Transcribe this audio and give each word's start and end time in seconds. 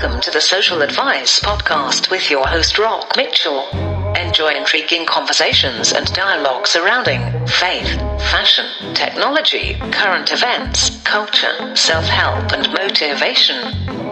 Welcome 0.00 0.20
to 0.20 0.30
the 0.30 0.40
Social 0.40 0.80
Advice 0.82 1.40
Podcast 1.40 2.08
with 2.08 2.30
your 2.30 2.46
host, 2.46 2.78
Rock 2.78 3.16
Mitchell. 3.16 3.66
Enjoy 4.14 4.54
intriguing 4.54 5.04
conversations 5.06 5.92
and 5.92 6.06
dialogue 6.12 6.68
surrounding 6.68 7.20
faith, 7.48 7.98
fashion, 8.30 8.94
technology, 8.94 9.74
current 9.90 10.30
events, 10.30 11.02
culture, 11.02 11.74
self 11.74 12.04
help, 12.04 12.52
and 12.52 12.72
motivation. 12.74 13.56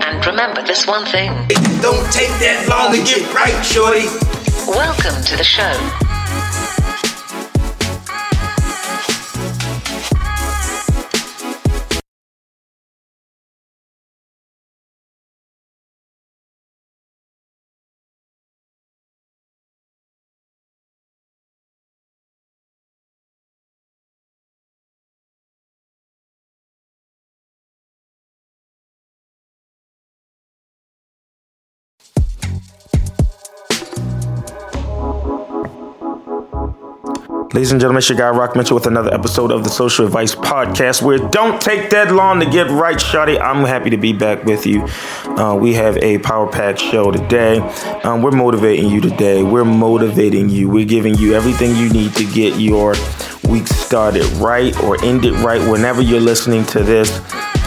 And 0.03 0.27
remember 0.27 0.61
this 0.61 0.89
one 0.89 1.07
thing 1.07 1.31
It 1.51 1.81
don't 1.81 2.13
take 2.13 2.35
that 2.43 2.67
long 2.69 2.93
to 2.93 3.05
get 3.05 3.33
right, 3.33 3.65
shorty. 3.65 4.07
welcome 4.67 5.23
to 5.23 5.37
the 5.37 5.45
show. 5.45 6.06
Ladies 37.57 37.73
and 37.73 37.81
gentlemen, 37.81 38.01
it's 38.01 38.09
your 38.11 38.19
guy 38.19 38.29
Rock 38.29 38.55
Mitchell 38.55 38.75
with 38.75 38.87
another 38.87 39.15
episode 39.15 39.51
of 39.51 39.65
the 39.65 39.71
Social 39.71 40.05
Advice 40.05 40.35
Podcast 40.35 41.01
where 41.01 41.17
don't 41.17 41.59
take 41.59 41.89
that 41.89 42.13
long 42.13 42.39
to 42.41 42.45
get 42.45 42.69
right, 42.69 42.99
Shotty. 42.99 43.41
I'm 43.41 43.65
happy 43.65 43.89
to 43.89 43.97
be 43.97 44.13
back 44.13 44.45
with 44.45 44.67
you. 44.67 44.83
Uh, 45.25 45.57
we 45.59 45.73
have 45.73 45.97
a 45.97 46.19
power 46.19 46.47
pack 46.47 46.79
show 46.79 47.11
today. 47.11 47.61
Um, 48.05 48.21
we're 48.21 48.33
motivating 48.33 48.91
you 48.91 49.01
today. 49.01 49.43
We're 49.43 49.65
motivating 49.65 50.51
you. 50.51 50.69
We're 50.69 50.85
giving 50.85 51.15
you 51.15 51.33
everything 51.33 51.75
you 51.77 51.89
need 51.89 52.15
to 52.17 52.27
get 52.27 52.61
your 52.61 52.95
week 53.49 53.69
started 53.69 54.27
right 54.35 54.79
or 54.81 55.03
end 55.03 55.25
it 55.25 55.33
right 55.43 55.67
whenever 55.71 56.03
you're 56.03 56.21
listening 56.21 56.67
to 56.67 56.83
this. 56.83 57.11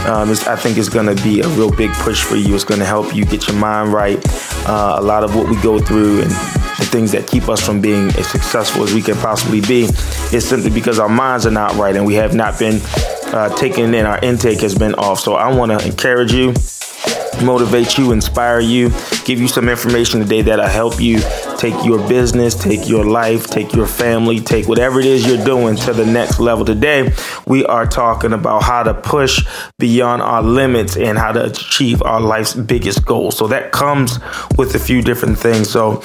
Um, 0.06 0.30
I 0.30 0.54
think 0.54 0.78
it's 0.78 0.88
going 0.88 1.12
to 1.12 1.20
be 1.24 1.40
a 1.40 1.48
real 1.48 1.74
big 1.74 1.90
push 1.94 2.22
for 2.22 2.36
you. 2.36 2.54
It's 2.54 2.62
going 2.62 2.78
to 2.78 2.86
help 2.86 3.12
you 3.12 3.24
get 3.24 3.48
your 3.48 3.56
mind 3.56 3.92
right. 3.92 4.24
Uh, 4.68 4.98
a 5.00 5.02
lot 5.02 5.24
of 5.24 5.34
what 5.34 5.50
we 5.50 5.60
go 5.60 5.80
through 5.80 6.22
and 6.22 6.59
things 6.90 7.12
that 7.12 7.26
keep 7.26 7.48
us 7.48 7.64
from 7.64 7.80
being 7.80 8.08
as 8.10 8.26
successful 8.28 8.82
as 8.82 8.92
we 8.92 9.02
can 9.02 9.16
possibly 9.16 9.60
be 9.60 9.84
is 10.32 10.48
simply 10.48 10.70
because 10.70 10.98
our 10.98 11.08
minds 11.08 11.46
are 11.46 11.50
not 11.50 11.74
right 11.76 11.96
and 11.96 12.04
we 12.04 12.14
have 12.14 12.34
not 12.34 12.58
been 12.58 12.80
uh, 13.32 13.48
taking 13.56 13.94
in, 13.94 14.06
our 14.06 14.18
intake 14.20 14.60
has 14.60 14.74
been 14.74 14.94
off. 14.94 15.20
So 15.20 15.34
I 15.34 15.54
want 15.54 15.72
to 15.72 15.86
encourage 15.86 16.32
you, 16.32 16.52
motivate 17.42 17.96
you, 17.96 18.12
inspire 18.12 18.60
you, 18.60 18.90
give 19.24 19.40
you 19.40 19.48
some 19.48 19.68
information 19.68 20.20
today 20.20 20.42
that'll 20.42 20.66
help 20.66 21.00
you 21.00 21.20
take 21.56 21.84
your 21.84 22.06
business, 22.08 22.54
take 22.54 22.88
your 22.88 23.04
life, 23.04 23.46
take 23.46 23.72
your 23.72 23.86
family, 23.86 24.40
take 24.40 24.68
whatever 24.68 25.00
it 25.00 25.06
is 25.06 25.26
you're 25.26 25.44
doing 25.44 25.76
to 25.76 25.92
the 25.92 26.06
next 26.06 26.40
level. 26.40 26.64
Today, 26.64 27.12
we 27.46 27.64
are 27.66 27.86
talking 27.86 28.32
about 28.32 28.62
how 28.62 28.82
to 28.82 28.94
push 28.94 29.46
beyond 29.78 30.22
our 30.22 30.42
limits 30.42 30.96
and 30.96 31.18
how 31.18 31.32
to 31.32 31.44
achieve 31.44 32.02
our 32.02 32.20
life's 32.20 32.54
biggest 32.54 33.04
goals. 33.04 33.36
So 33.36 33.46
that 33.48 33.72
comes 33.72 34.18
with 34.56 34.74
a 34.74 34.78
few 34.78 35.02
different 35.02 35.38
things. 35.38 35.70
So 35.70 36.00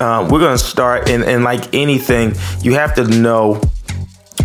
uh, 0.00 0.28
we're 0.30 0.40
going 0.40 0.56
to 0.56 0.64
start, 0.64 1.08
and, 1.08 1.24
and 1.24 1.42
like 1.42 1.74
anything, 1.74 2.34
you 2.62 2.74
have 2.74 2.94
to 2.94 3.04
know 3.04 3.60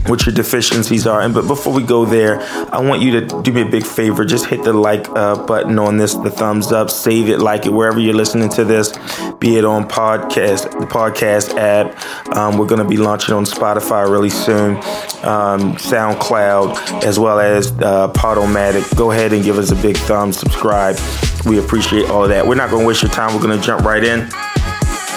what 0.08 0.26
your 0.26 0.36
deficiencies 0.36 1.08
are. 1.08 1.22
And 1.22 1.34
but 1.34 1.48
before 1.48 1.73
we 1.73 1.84
go 1.84 2.06
there, 2.06 2.42
I 2.73 2.80
want 2.82 3.02
you 3.02 3.20
to 3.22 3.42
do 3.42 3.52
me 3.52 3.62
a 3.62 3.66
big 3.66 3.86
favor. 3.86 4.26
Just 4.26 4.45
hit 4.45 4.64
the 4.64 4.73
like 4.73 5.08
uh, 5.10 5.45
button 5.45 5.80
on 5.80 5.98
this, 5.98 6.14
the 6.16 6.30
thumbs 6.30 6.72
up, 6.72 6.90
save 6.90 7.30
it, 7.30 7.40
like 7.40 7.66
it 7.66 7.73
wherever 7.73 8.00
you're 8.00 8.14
listening 8.14 8.50
to 8.50 8.66
this, 8.66 8.92
be 9.40 9.58
it 9.58 9.66
on 9.66 9.88
podcast, 9.88 10.80
the 10.80 10.86
podcast 10.86 11.58
app. 11.58 12.36
Um, 12.36 12.58
we're 12.58 12.68
going 12.68 12.82
to 12.82 12.88
be 12.88 12.98
launching 12.98 13.34
on 13.34 13.45
Spotify 13.45 14.10
really 14.10 14.30
soon, 14.30 14.76
um, 15.23 15.76
SoundCloud, 15.76 17.04
as 17.04 17.17
well 17.20 17.39
as 17.39 17.72
uh, 17.72 18.11
Podomatic. 18.14 18.95
Go 18.98 19.11
ahead 19.11 19.33
and 19.33 19.44
give 19.44 19.58
us 19.58 19.72
a 19.72 19.76
big 19.76 19.98
thumb, 19.98 20.33
subscribe. 20.33 20.98
We 21.45 21.60
appreciate 21.60 22.10
all 22.10 22.23
of 22.23 22.30
that. 22.30 22.45
We're 22.45 22.56
not 22.56 22.70
going 22.70 22.83
to 22.83 22.88
waste 22.88 23.02
your 23.02 23.11
time. 23.11 23.33
We're 23.36 23.42
going 23.42 23.58
to 23.58 23.66
jump 23.66 23.86
right 23.86 24.04
in 24.04 24.30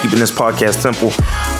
keeping 0.02 0.18
this 0.18 0.30
podcast 0.30 0.80
simple. 0.80 1.12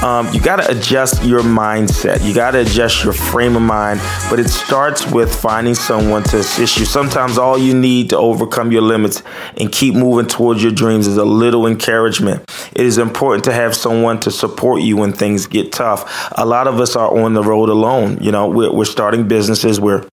Um, 0.07 0.33
you 0.33 0.41
got 0.41 0.57
to 0.57 0.71
adjust 0.71 1.25
your 1.25 1.41
mindset. 1.41 2.25
You 2.25 2.35
got 2.35 2.53
to 2.53 2.61
adjust 2.61 3.05
your 3.05 3.13
frame 3.13 3.57
of 3.57 3.63
mind, 3.63 4.01
but 4.31 4.39
it 4.39 4.49
starts 4.49 5.11
with 5.11 5.35
finding 5.35 5.75
someone 5.75 6.23
to 6.25 6.39
assist 6.39 6.79
you. 6.79 6.85
Sometimes 6.85 7.39
all 7.39 7.59
you 7.59 7.75
need 7.75 8.11
to 8.11 8.19
overcome 8.19 8.73
your 8.73 8.83
limits 8.83 9.23
and 9.57 9.71
keep 9.73 9.95
moving 9.95 10.27
towards 10.27 10.63
your 10.63 10.73
dreams 10.73 11.07
is 11.07 11.17
a 11.17 11.25
little 11.25 11.67
encouragement. 11.67 12.43
It 12.75 12.85
is 12.85 12.99
important 12.99 13.45
to 13.45 13.53
have 13.53 13.75
someone 13.75 14.21
to 14.21 14.31
support 14.31 14.83
you 14.83 14.97
when 14.97 15.13
things 15.13 15.47
get 15.47 15.73
tough. 15.73 16.31
A 16.37 16.45
lot 16.45 16.67
of 16.67 16.81
us 16.81 16.97
are 16.97 17.17
on 17.19 17.35
the 17.35 17.43
road 17.43 17.69
alone. 17.69 18.19
You 18.21 18.33
know, 18.33 18.49
we're, 18.49 18.73
we're 18.73 18.85
starting 18.85 19.29
businesses. 19.29 19.81
We're 19.81 20.07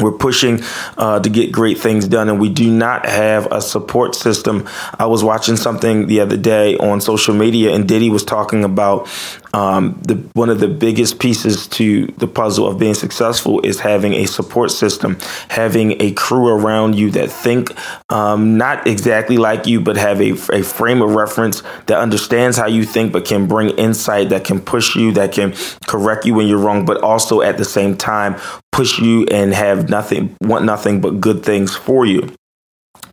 we're 0.00 0.12
pushing 0.12 0.60
uh, 0.98 1.20
to 1.20 1.28
get 1.28 1.52
great 1.52 1.78
things 1.78 2.08
done, 2.08 2.28
and 2.28 2.40
we 2.40 2.48
do 2.48 2.70
not 2.70 3.06
have 3.06 3.50
a 3.52 3.60
support 3.60 4.14
system. 4.14 4.68
I 4.98 5.06
was 5.06 5.22
watching 5.22 5.56
something 5.56 6.06
the 6.06 6.20
other 6.20 6.36
day 6.36 6.76
on 6.76 7.00
social 7.00 7.34
media, 7.34 7.74
and 7.74 7.86
Diddy 7.86 8.10
was 8.10 8.24
talking 8.24 8.64
about 8.64 9.08
um, 9.52 10.00
the 10.02 10.14
one 10.34 10.48
of 10.48 10.60
the 10.60 10.68
biggest 10.68 11.18
pieces 11.18 11.66
to 11.68 12.06
the 12.18 12.26
puzzle 12.26 12.68
of 12.68 12.78
being 12.78 12.94
successful 12.94 13.60
is 13.62 13.80
having 13.80 14.12
a 14.14 14.26
support 14.26 14.70
system, 14.70 15.18
having 15.48 16.00
a 16.00 16.12
crew 16.12 16.48
around 16.48 16.96
you 16.96 17.10
that 17.10 17.30
think 17.30 17.70
um, 18.10 18.56
not 18.56 18.86
exactly 18.86 19.38
like 19.38 19.66
you, 19.66 19.80
but 19.80 19.96
have 19.96 20.20
a, 20.20 20.32
a 20.52 20.62
frame 20.62 21.02
of 21.02 21.14
reference 21.14 21.62
that 21.86 21.98
understands 21.98 22.56
how 22.56 22.66
you 22.66 22.84
think, 22.84 23.12
but 23.12 23.24
can 23.24 23.46
bring 23.46 23.70
insight 23.70 24.28
that 24.28 24.44
can 24.44 24.60
push 24.60 24.94
you, 24.94 25.12
that 25.12 25.32
can 25.32 25.54
correct 25.86 26.24
you 26.24 26.34
when 26.34 26.46
you're 26.46 26.58
wrong, 26.58 26.84
but 26.84 27.02
also 27.02 27.40
at 27.42 27.58
the 27.58 27.64
same 27.64 27.96
time 27.96 28.36
push 28.72 28.98
you 28.98 29.26
and 29.30 29.52
have 29.52 29.88
nothing, 29.88 30.36
want 30.40 30.64
nothing 30.64 31.00
but 31.00 31.20
good 31.20 31.42
things 31.44 31.74
for 31.74 32.06
you. 32.06 32.32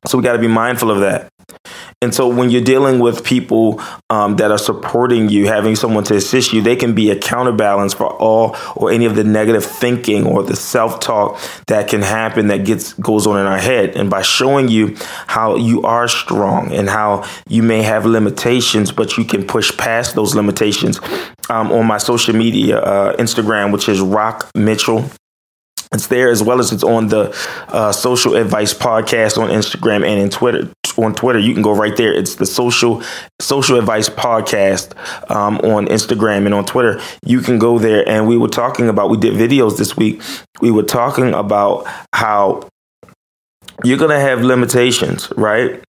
So 0.05 0.17
we 0.17 0.23
got 0.23 0.33
to 0.33 0.39
be 0.39 0.47
mindful 0.47 0.91
of 0.91 0.99
that. 1.01 1.29
And 2.01 2.13
so 2.13 2.27
when 2.27 2.51
you're 2.51 2.63
dealing 2.63 2.99
with 2.99 3.23
people 3.23 3.81
um, 4.11 4.35
that 4.35 4.51
are 4.51 4.59
supporting 4.59 5.29
you, 5.29 5.47
having 5.47 5.75
someone 5.75 6.03
to 6.05 6.15
assist 6.15 6.53
you, 6.53 6.61
they 6.61 6.75
can 6.75 6.93
be 6.93 7.09
a 7.09 7.17
counterbalance 7.17 7.93
for 7.95 8.05
all 8.05 8.55
or 8.75 8.91
any 8.91 9.05
of 9.05 9.15
the 9.15 9.23
negative 9.23 9.65
thinking 9.65 10.27
or 10.27 10.43
the 10.43 10.55
self-talk 10.55 11.39
that 11.65 11.89
can 11.89 12.03
happen 12.03 12.47
that 12.47 12.65
gets 12.65 12.93
goes 12.93 13.25
on 13.25 13.39
in 13.39 13.47
our 13.47 13.57
head. 13.57 13.95
And 13.95 14.09
by 14.09 14.21
showing 14.21 14.67
you 14.67 14.95
how 15.25 15.55
you 15.55 15.81
are 15.83 16.07
strong 16.07 16.71
and 16.71 16.87
how 16.87 17.27
you 17.47 17.63
may 17.63 17.81
have 17.81 18.05
limitations, 18.05 18.91
but 18.91 19.17
you 19.17 19.25
can 19.25 19.47
push 19.47 19.75
past 19.77 20.13
those 20.13 20.35
limitations. 20.35 20.99
Um, 21.49 21.71
on 21.71 21.87
my 21.87 21.97
social 21.97 22.35
media, 22.35 22.79
uh, 22.79 23.15
Instagram, 23.15 23.71
which 23.71 23.89
is 23.89 24.01
Rock 24.01 24.51
Mitchell 24.53 25.09
it's 25.93 26.07
there 26.07 26.29
as 26.29 26.43
well 26.43 26.59
as 26.59 26.71
it's 26.71 26.83
on 26.83 27.07
the 27.07 27.35
uh, 27.69 27.91
social 27.91 28.35
advice 28.35 28.73
podcast 28.73 29.41
on 29.41 29.49
Instagram 29.49 30.05
and 30.05 30.19
in 30.19 30.29
Twitter. 30.29 30.69
On 30.97 31.13
Twitter, 31.13 31.37
you 31.37 31.53
can 31.53 31.61
go 31.61 31.75
right 31.75 31.95
there. 31.95 32.13
It's 32.13 32.35
the 32.35 32.45
social 32.45 33.03
social 33.39 33.77
advice 33.77 34.09
podcast 34.09 34.97
um, 35.29 35.57
on 35.59 35.85
Instagram 35.87 36.45
and 36.45 36.53
on 36.53 36.65
Twitter. 36.65 36.99
You 37.23 37.41
can 37.41 37.59
go 37.59 37.77
there, 37.77 38.07
and 38.09 38.27
we 38.27 38.37
were 38.37 38.47
talking 38.47 38.89
about. 38.89 39.09
We 39.09 39.17
did 39.17 39.33
videos 39.35 39.77
this 39.77 39.95
week. 39.95 40.21
We 40.59 40.71
were 40.71 40.83
talking 40.83 41.33
about 41.33 41.85
how 42.13 42.67
you're 43.83 43.99
gonna 43.99 44.19
have 44.19 44.41
limitations, 44.41 45.31
right? 45.37 45.83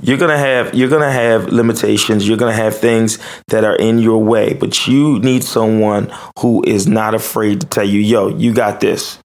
You're 0.00 0.18
gonna 0.18 0.38
have 0.38 0.74
you're 0.74 0.88
gonna 0.88 1.10
have 1.10 1.46
limitations. 1.48 2.26
You're 2.26 2.36
gonna 2.36 2.52
have 2.52 2.76
things 2.76 3.18
that 3.48 3.64
are 3.64 3.76
in 3.76 3.98
your 3.98 4.22
way, 4.22 4.54
but 4.54 4.86
you 4.86 5.18
need 5.18 5.42
someone 5.44 6.12
who 6.38 6.62
is 6.64 6.86
not 6.86 7.14
afraid 7.14 7.60
to 7.62 7.66
tell 7.66 7.84
you, 7.84 8.00
"Yo, 8.00 8.28
you 8.28 8.54
got 8.54 8.80
this." 8.80 9.18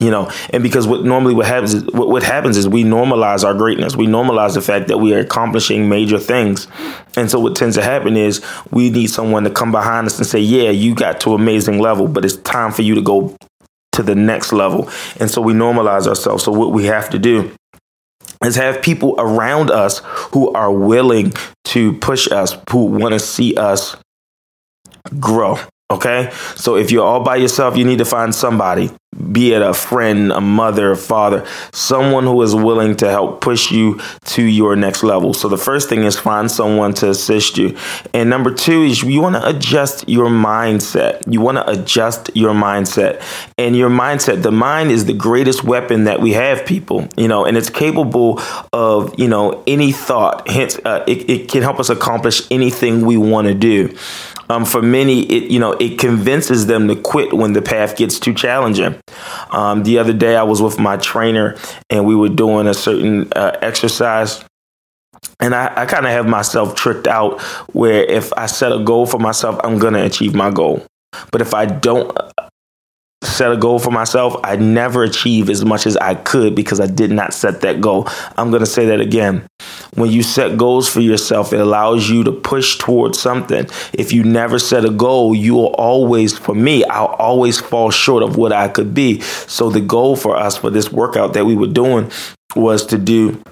You 0.00 0.10
know 0.10 0.30
and 0.50 0.62
because 0.62 0.86
what 0.86 1.04
normally 1.04 1.34
what 1.34 1.46
happens 1.46 1.74
is 1.74 1.84
what, 1.84 2.08
what 2.08 2.22
happens 2.22 2.56
is 2.56 2.68
we 2.68 2.84
normalize 2.84 3.44
our 3.44 3.54
greatness. 3.54 3.96
We 3.96 4.06
normalize 4.06 4.54
the 4.54 4.62
fact 4.62 4.88
that 4.88 4.98
we 4.98 5.14
are 5.14 5.20
accomplishing 5.20 5.88
major 5.88 6.18
things. 6.18 6.66
And 7.16 7.30
so 7.30 7.38
what 7.38 7.56
tends 7.56 7.76
to 7.76 7.82
happen 7.82 8.16
is 8.16 8.44
we 8.70 8.90
need 8.90 9.06
someone 9.06 9.44
to 9.44 9.50
come 9.50 9.72
behind 9.72 10.06
us 10.06 10.18
and 10.18 10.26
say 10.26 10.40
yeah 10.40 10.70
you 10.70 10.94
got 10.94 11.20
to 11.20 11.34
amazing 11.34 11.78
level 11.78 12.08
but 12.08 12.24
it's 12.24 12.36
time 12.36 12.72
for 12.72 12.82
you 12.82 12.94
to 12.94 13.02
go 13.02 13.36
to 13.92 14.02
the 14.02 14.14
next 14.14 14.52
level. 14.52 14.90
And 15.20 15.30
so 15.30 15.40
we 15.40 15.52
normalize 15.52 16.06
ourselves. 16.06 16.44
So 16.44 16.52
what 16.52 16.72
we 16.72 16.86
have 16.86 17.10
to 17.10 17.18
do 17.18 17.52
is 18.44 18.56
have 18.56 18.82
people 18.82 19.14
around 19.18 19.70
us 19.70 20.00
who 20.04 20.52
are 20.52 20.72
willing 20.72 21.32
to 21.66 21.92
push 21.94 22.30
us 22.30 22.56
who 22.70 22.86
want 22.86 23.14
to 23.14 23.20
see 23.20 23.56
us 23.56 23.96
grow 25.18 25.58
Okay. 25.90 26.30
So 26.56 26.76
if 26.76 26.90
you're 26.90 27.04
all 27.04 27.22
by 27.22 27.36
yourself, 27.36 27.76
you 27.76 27.84
need 27.84 27.98
to 27.98 28.04
find 28.04 28.34
somebody 28.34 28.90
be 29.32 29.52
it 29.52 29.62
a 29.62 29.74
friend, 29.74 30.32
a 30.32 30.40
mother, 30.40 30.92
a 30.92 30.96
father, 30.96 31.46
someone 31.72 32.24
who 32.24 32.40
is 32.42 32.54
willing 32.54 32.96
to 32.96 33.10
help 33.10 33.40
push 33.40 33.70
you 33.70 34.00
to 34.24 34.42
your 34.42 34.76
next 34.76 35.02
level. 35.02 35.34
So 35.34 35.48
the 35.48 35.58
first 35.58 35.88
thing 35.88 36.04
is 36.04 36.18
find 36.18 36.50
someone 36.50 36.94
to 36.94 37.10
assist 37.10 37.56
you. 37.56 37.76
And 38.12 38.28
number 38.28 38.52
two 38.52 38.82
is 38.82 39.02
you 39.02 39.20
want 39.20 39.36
to 39.36 39.46
adjust 39.46 40.08
your 40.08 40.28
mindset. 40.28 41.22
You 41.30 41.40
want 41.40 41.58
to 41.58 41.70
adjust 41.70 42.30
your 42.34 42.54
mindset. 42.54 43.22
And 43.58 43.76
your 43.76 43.90
mindset, 43.90 44.42
the 44.42 44.52
mind 44.52 44.90
is 44.90 45.04
the 45.04 45.14
greatest 45.14 45.64
weapon 45.64 46.04
that 46.04 46.20
we 46.20 46.32
have, 46.32 46.66
people, 46.66 47.08
you 47.16 47.28
know, 47.28 47.44
and 47.44 47.56
it's 47.56 47.70
capable 47.70 48.40
of, 48.72 49.18
you 49.18 49.28
know, 49.28 49.62
any 49.66 49.92
thought. 49.92 50.48
Hence, 50.48 50.78
uh, 50.84 51.04
it, 51.06 51.28
it 51.30 51.48
can 51.48 51.62
help 51.62 51.78
us 51.78 51.90
accomplish 51.90 52.42
anything 52.50 53.04
we 53.06 53.16
want 53.16 53.46
to 53.48 53.54
do. 53.54 53.96
Um, 54.48 54.64
for 54.64 54.82
many, 54.82 55.22
it 55.30 55.50
you 55.50 55.58
know 55.58 55.72
it 55.72 55.98
convinces 55.98 56.66
them 56.66 56.88
to 56.88 56.96
quit 56.96 57.32
when 57.32 57.52
the 57.52 57.62
path 57.62 57.96
gets 57.96 58.18
too 58.18 58.34
challenging. 58.34 59.00
Um, 59.50 59.82
the 59.84 59.98
other 59.98 60.12
day, 60.12 60.36
I 60.36 60.42
was 60.42 60.60
with 60.60 60.78
my 60.78 60.96
trainer 60.96 61.56
and 61.90 62.06
we 62.06 62.14
were 62.14 62.28
doing 62.28 62.66
a 62.66 62.74
certain 62.74 63.32
uh, 63.32 63.56
exercise. 63.60 64.44
And 65.40 65.54
I, 65.54 65.72
I 65.82 65.86
kind 65.86 66.06
of 66.06 66.12
have 66.12 66.26
myself 66.28 66.74
tricked 66.74 67.06
out 67.06 67.40
where 67.72 68.04
if 68.04 68.32
I 68.34 68.46
set 68.46 68.72
a 68.72 68.78
goal 68.78 69.06
for 69.06 69.18
myself, 69.18 69.58
I'm 69.64 69.78
going 69.78 69.94
to 69.94 70.04
achieve 70.04 70.34
my 70.34 70.50
goal. 70.50 70.86
But 71.30 71.40
if 71.40 71.54
I 71.54 71.66
don't 71.66 72.16
set 73.24 73.52
a 73.52 73.56
goal 73.56 73.78
for 73.78 73.90
myself, 73.90 74.36
I'd 74.44 74.60
never 74.60 75.02
achieve 75.02 75.50
as 75.50 75.64
much 75.64 75.86
as 75.86 75.96
I 75.96 76.14
could 76.14 76.54
because 76.54 76.80
I 76.80 76.86
did 76.86 77.10
not 77.10 77.34
set 77.34 77.60
that 77.62 77.80
goal. 77.80 78.08
I'm 78.36 78.50
going 78.50 78.60
to 78.60 78.66
say 78.66 78.86
that 78.86 79.00
again. 79.00 79.46
When 79.94 80.10
you 80.10 80.22
set 80.22 80.56
goals 80.56 80.88
for 80.88 81.00
yourself, 81.00 81.52
it 81.52 81.60
allows 81.60 82.08
you 82.08 82.24
to 82.24 82.32
push 82.32 82.78
towards 82.78 83.18
something. 83.18 83.66
If 83.92 84.12
you 84.12 84.24
never 84.24 84.58
set 84.58 84.84
a 84.84 84.90
goal, 84.90 85.34
you 85.34 85.54
will 85.54 85.74
always, 85.74 86.36
for 86.36 86.54
me, 86.54 86.84
I'll 86.84 87.06
always 87.06 87.60
fall 87.60 87.90
short 87.90 88.22
of 88.22 88.36
what 88.36 88.52
I 88.52 88.68
could 88.68 88.94
be. 88.94 89.20
So 89.20 89.70
the 89.70 89.80
goal 89.80 90.16
for 90.16 90.36
us 90.36 90.56
for 90.56 90.70
this 90.70 90.90
workout 90.92 91.34
that 91.34 91.44
we 91.44 91.54
were 91.54 91.66
doing 91.66 92.10
was 92.56 92.86
to 92.86 92.98
do 92.98 93.42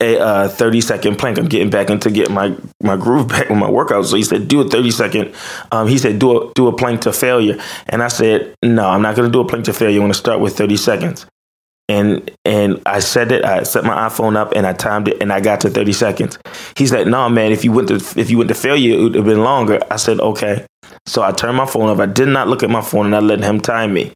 a 0.00 0.18
uh, 0.18 0.48
30 0.48 0.80
second 0.80 1.16
plank. 1.16 1.38
I'm 1.38 1.48
getting 1.48 1.70
back 1.70 1.90
into 1.90 2.10
getting 2.10 2.34
my, 2.34 2.56
my 2.82 2.96
groove 2.96 3.28
back 3.28 3.48
with 3.48 3.58
my 3.58 3.70
workout. 3.70 4.06
So 4.06 4.16
he 4.16 4.22
said, 4.22 4.48
do 4.48 4.60
a 4.60 4.68
30 4.68 4.90
second. 4.90 5.34
Um, 5.72 5.88
he 5.88 5.98
said, 5.98 6.18
do 6.18 6.40
a, 6.40 6.52
do 6.54 6.68
a 6.68 6.76
plank 6.76 7.02
to 7.02 7.12
failure. 7.12 7.60
And 7.88 8.02
I 8.02 8.08
said, 8.08 8.54
no, 8.62 8.88
I'm 8.88 9.02
not 9.02 9.16
going 9.16 9.28
to 9.28 9.32
do 9.32 9.40
a 9.40 9.46
plank 9.46 9.64
to 9.66 9.72
failure. 9.72 9.96
I'm 9.96 10.02
going 10.02 10.12
to 10.12 10.18
start 10.18 10.40
with 10.40 10.56
30 10.56 10.76
seconds. 10.76 11.26
And, 11.88 12.32
and 12.44 12.82
I 12.84 12.98
said 12.98 13.30
it, 13.30 13.44
I 13.44 13.62
set 13.62 13.84
my 13.84 14.08
iPhone 14.08 14.34
up 14.34 14.52
and 14.56 14.66
I 14.66 14.72
timed 14.72 15.06
it 15.06 15.22
and 15.22 15.32
I 15.32 15.40
got 15.40 15.60
to 15.60 15.70
30 15.70 15.92
seconds. 15.92 16.38
He's 16.76 16.92
like, 16.92 17.06
no, 17.06 17.28
man, 17.28 17.52
if 17.52 17.64
you 17.64 17.70
went 17.70 17.88
to, 17.88 17.94
if 18.18 18.28
you 18.28 18.38
went 18.38 18.48
to 18.48 18.56
failure, 18.56 18.98
it 18.98 19.02
would 19.02 19.14
have 19.14 19.24
been 19.24 19.44
longer. 19.44 19.78
I 19.88 19.96
said, 19.96 20.18
okay. 20.18 20.66
So 21.06 21.22
I 21.22 21.30
turned 21.30 21.56
my 21.56 21.66
phone 21.66 21.88
off. 21.88 22.00
I 22.00 22.06
did 22.06 22.26
not 22.26 22.48
look 22.48 22.64
at 22.64 22.70
my 22.70 22.80
phone 22.80 23.06
and 23.06 23.14
I 23.14 23.20
let 23.20 23.40
him 23.40 23.60
time 23.60 23.94
me. 23.94 24.12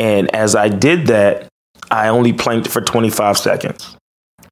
And 0.00 0.34
as 0.34 0.56
I 0.56 0.68
did 0.68 1.06
that, 1.06 1.46
I 1.92 2.08
only 2.08 2.32
planked 2.32 2.66
for 2.66 2.80
25 2.80 3.38
seconds. 3.38 3.95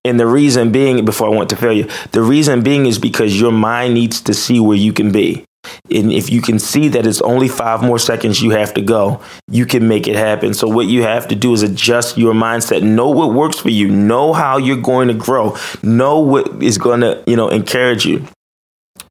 And 0.04 0.20
the 0.20 0.26
reason 0.26 0.70
being, 0.70 1.04
before 1.04 1.28
I 1.28 1.36
went 1.36 1.50
to 1.50 1.56
failure, 1.56 1.88
the 2.12 2.22
reason 2.22 2.62
being 2.62 2.86
is 2.86 2.98
because 2.98 3.40
your 3.40 3.52
mind 3.52 3.94
needs 3.94 4.20
to 4.22 4.34
see 4.34 4.60
where 4.60 4.76
you 4.76 4.92
can 4.92 5.12
be. 5.12 5.44
And 5.90 6.12
if 6.12 6.30
you 6.30 6.42
can 6.42 6.58
see 6.58 6.88
that 6.88 7.06
it's 7.06 7.22
only 7.22 7.48
five 7.48 7.82
more 7.82 7.98
seconds 7.98 8.42
you 8.42 8.50
have 8.50 8.74
to 8.74 8.82
go, 8.82 9.22
you 9.48 9.64
can 9.64 9.88
make 9.88 10.06
it 10.06 10.16
happen. 10.16 10.52
So, 10.52 10.68
what 10.68 10.86
you 10.86 11.02
have 11.02 11.28
to 11.28 11.34
do 11.34 11.54
is 11.54 11.62
adjust 11.62 12.18
your 12.18 12.34
mindset. 12.34 12.82
Know 12.82 13.08
what 13.08 13.32
works 13.32 13.58
for 13.58 13.70
you. 13.70 13.90
Know 13.90 14.34
how 14.34 14.58
you're 14.58 14.76
going 14.76 15.08
to 15.08 15.14
grow. 15.14 15.56
Know 15.82 16.20
what 16.20 16.62
is 16.62 16.76
going 16.76 17.00
to, 17.00 17.22
you 17.26 17.36
know, 17.36 17.48
encourage 17.48 18.04
you 18.04 18.26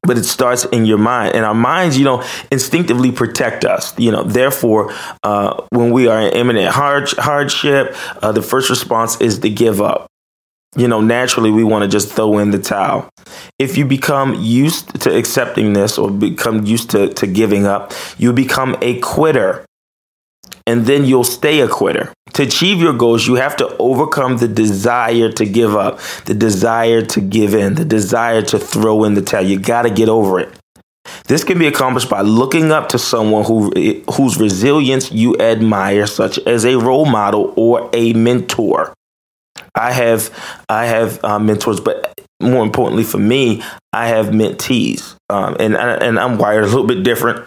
but 0.06 0.18
it 0.18 0.24
starts 0.24 0.64
in 0.66 0.84
your 0.84 0.98
mind 0.98 1.34
and 1.34 1.44
our 1.44 1.54
minds 1.54 1.96
you 1.98 2.04
know 2.04 2.22
instinctively 2.50 3.10
protect 3.10 3.64
us 3.64 3.98
you 3.98 4.10
know 4.10 4.22
therefore 4.22 4.92
uh, 5.22 5.62
when 5.70 5.90
we 5.90 6.08
are 6.08 6.20
in 6.20 6.32
imminent 6.34 6.68
hard, 6.68 7.08
hardship 7.12 7.96
uh, 8.22 8.30
the 8.30 8.42
first 8.42 8.70
response 8.70 9.20
is 9.20 9.38
to 9.38 9.48
give 9.48 9.80
up 9.80 10.06
you 10.76 10.88
know, 10.88 11.00
naturally 11.00 11.50
we 11.50 11.64
want 11.64 11.82
to 11.82 11.88
just 11.88 12.12
throw 12.12 12.38
in 12.38 12.50
the 12.50 12.58
towel. 12.58 13.08
If 13.58 13.76
you 13.76 13.84
become 13.84 14.34
used 14.34 15.00
to 15.02 15.16
accepting 15.16 15.72
this 15.72 15.98
or 15.98 16.10
become 16.10 16.64
used 16.64 16.90
to, 16.90 17.12
to 17.14 17.26
giving 17.26 17.66
up, 17.66 17.92
you 18.18 18.32
become 18.32 18.76
a 18.82 18.98
quitter. 19.00 19.64
And 20.66 20.86
then 20.86 21.04
you'll 21.04 21.24
stay 21.24 21.60
a 21.60 21.68
quitter. 21.68 22.12
To 22.34 22.42
achieve 22.42 22.80
your 22.80 22.94
goals, 22.94 23.26
you 23.26 23.34
have 23.34 23.54
to 23.56 23.76
overcome 23.76 24.38
the 24.38 24.48
desire 24.48 25.30
to 25.32 25.44
give 25.44 25.76
up, 25.76 26.00
the 26.24 26.34
desire 26.34 27.02
to 27.02 27.20
give 27.20 27.54
in, 27.54 27.74
the 27.74 27.84
desire 27.84 28.42
to 28.42 28.58
throw 28.58 29.04
in 29.04 29.14
the 29.14 29.22
towel. 29.22 29.44
You 29.44 29.58
got 29.58 29.82
to 29.82 29.90
get 29.90 30.08
over 30.08 30.40
it. 30.40 30.50
This 31.26 31.44
can 31.44 31.58
be 31.58 31.66
accomplished 31.66 32.08
by 32.08 32.22
looking 32.22 32.72
up 32.72 32.88
to 32.90 32.98
someone 32.98 33.44
who 33.44 33.70
whose 34.12 34.38
resilience 34.38 35.12
you 35.12 35.36
admire, 35.38 36.06
such 36.06 36.38
as 36.40 36.64
a 36.64 36.76
role 36.76 37.04
model 37.04 37.52
or 37.56 37.90
a 37.92 38.14
mentor. 38.14 38.94
I 39.74 39.92
have 39.92 40.30
I 40.68 40.86
have 40.86 41.22
uh, 41.24 41.38
mentors, 41.38 41.80
but 41.80 42.14
more 42.40 42.64
importantly 42.64 43.04
for 43.04 43.18
me, 43.18 43.62
I 43.92 44.08
have 44.08 44.26
mentees, 44.26 45.16
um, 45.28 45.56
and 45.58 45.76
and 45.76 46.18
I'm 46.18 46.38
wired 46.38 46.64
a 46.64 46.68
little 46.68 46.86
bit 46.86 47.02
different. 47.02 47.46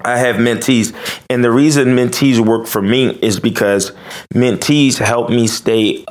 I 0.00 0.18
have 0.18 0.36
mentees, 0.36 0.94
and 1.30 1.44
the 1.44 1.50
reason 1.50 1.96
mentees 1.96 2.38
work 2.40 2.66
for 2.66 2.82
me 2.82 3.10
is 3.22 3.40
because 3.40 3.92
mentees 4.32 4.98
help 4.98 5.30
me 5.30 5.46
stay 5.46 6.04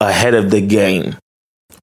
ahead 0.00 0.34
of 0.34 0.50
the 0.50 0.60
game 0.60 1.16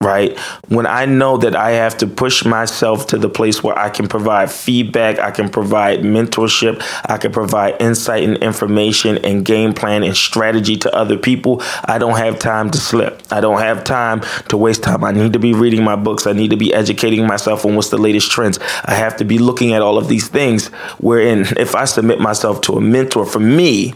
right? 0.04 0.38
When 0.68 0.86
I 0.86 1.06
know 1.06 1.38
that 1.38 1.56
I 1.56 1.72
have 1.72 1.98
to 2.00 2.08
push 2.08 2.46
myself 2.46 3.08
to 3.08 3.18
the 3.18 3.30
place 3.30 3.64
where 3.64 3.78
I 3.78 3.90
can 3.90 4.08
provide 4.08 4.52
feedback, 4.52 5.18
I 5.20 5.32
can 5.32 5.50
provide 5.50 6.02
mentorship, 6.02 6.84
I 7.10 7.18
can 7.18 7.32
provide 7.32 7.82
insight 7.82 8.24
and 8.24 8.38
information 8.38 9.18
and 9.20 9.46
game 9.46 9.74
plan 9.74 10.04
and 10.04 10.16
strategy 10.16 10.78
to 10.78 10.96
other 10.96 11.18
people, 11.18 11.62
I 11.86 11.98
don't 11.98 12.18
have 12.18 12.40
time 12.40 12.70
to 12.72 12.78
slip. 12.78 13.24
I 13.32 13.42
don't 13.42 13.60
have 13.60 13.84
time 13.84 14.22
to 14.50 14.58
waste 14.58 14.84
time. 14.84 15.04
I 15.04 15.12
need 15.12 15.34
to 15.34 15.40
be 15.40 15.54
reading 15.54 15.84
my 15.84 15.96
books. 15.96 16.28
I 16.28 16.34
need 16.34 16.52
to 16.52 16.58
be 16.58 16.74
educating 16.74 17.26
myself 17.26 17.66
on 17.66 17.76
what's 17.76 17.90
the 17.90 17.98
latest 17.98 18.32
trends. 18.32 18.60
I 18.86 18.94
have 18.94 19.18
to 19.18 19.24
be 19.24 19.38
looking 19.38 19.74
at 19.74 19.82
all 19.82 19.98
of 19.98 20.08
these 20.08 20.28
things. 20.28 20.68
Wherein, 21.00 21.46
if 21.58 21.76
I 21.76 21.86
submit 21.86 22.20
myself 22.20 22.62
to 22.62 22.74
a 22.74 22.82
mentor, 22.82 23.26
for 23.26 23.40
me, 23.40 23.96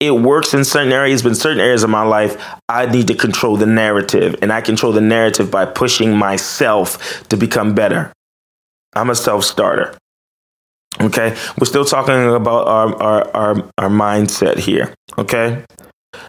it 0.00 0.12
works 0.12 0.54
in 0.54 0.64
certain 0.64 0.92
areas, 0.92 1.22
but 1.22 1.30
in 1.30 1.34
certain 1.34 1.60
areas 1.60 1.82
of 1.82 1.90
my 1.90 2.02
life, 2.02 2.40
I 2.68 2.86
need 2.86 3.08
to 3.08 3.14
control 3.14 3.56
the 3.56 3.66
narrative. 3.66 4.36
And 4.42 4.52
I 4.52 4.60
control 4.60 4.92
the 4.92 5.00
narrative 5.00 5.50
by 5.50 5.66
pushing 5.66 6.16
myself 6.16 7.26
to 7.28 7.36
become 7.36 7.74
better. 7.74 8.12
I'm 8.94 9.10
a 9.10 9.14
self 9.14 9.44
starter. 9.44 9.96
Okay. 11.00 11.36
We're 11.58 11.66
still 11.66 11.84
talking 11.84 12.34
about 12.34 12.68
our, 12.68 13.02
our, 13.02 13.36
our, 13.36 13.70
our 13.78 13.88
mindset 13.88 14.58
here. 14.58 14.94
Okay. 15.16 15.64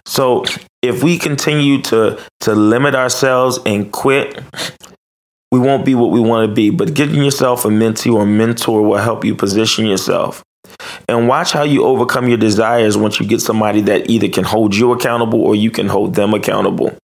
So 0.04 0.44
if 0.82 1.02
we 1.02 1.16
continue 1.18 1.80
to, 1.82 2.20
to 2.40 2.54
limit 2.54 2.94
ourselves 2.94 3.58
and 3.64 3.90
quit, 3.92 4.42
we 5.52 5.58
won't 5.58 5.84
be 5.84 5.94
what 5.94 6.10
we 6.10 6.20
want 6.20 6.48
to 6.48 6.54
be. 6.54 6.70
But 6.70 6.94
getting 6.94 7.22
yourself 7.22 7.64
a 7.64 7.68
mentee 7.68 8.12
or 8.12 8.26
mentor 8.26 8.82
will 8.82 8.98
help 8.98 9.24
you 9.24 9.34
position 9.34 9.86
yourself 9.86 10.44
and 11.08 11.28
watch 11.28 11.52
how 11.52 11.62
you 11.62 11.84
overcome 11.84 12.28
your 12.28 12.38
desires 12.38 12.96
once 12.96 13.20
you 13.20 13.26
get 13.26 13.40
somebody 13.40 13.80
that 13.82 14.08
either 14.10 14.28
can 14.28 14.44
hold 14.44 14.74
you 14.74 14.92
accountable 14.92 15.40
or 15.40 15.54
you 15.54 15.70
can 15.70 15.88
hold 15.88 16.14
them 16.14 16.34
accountable. 16.34 16.96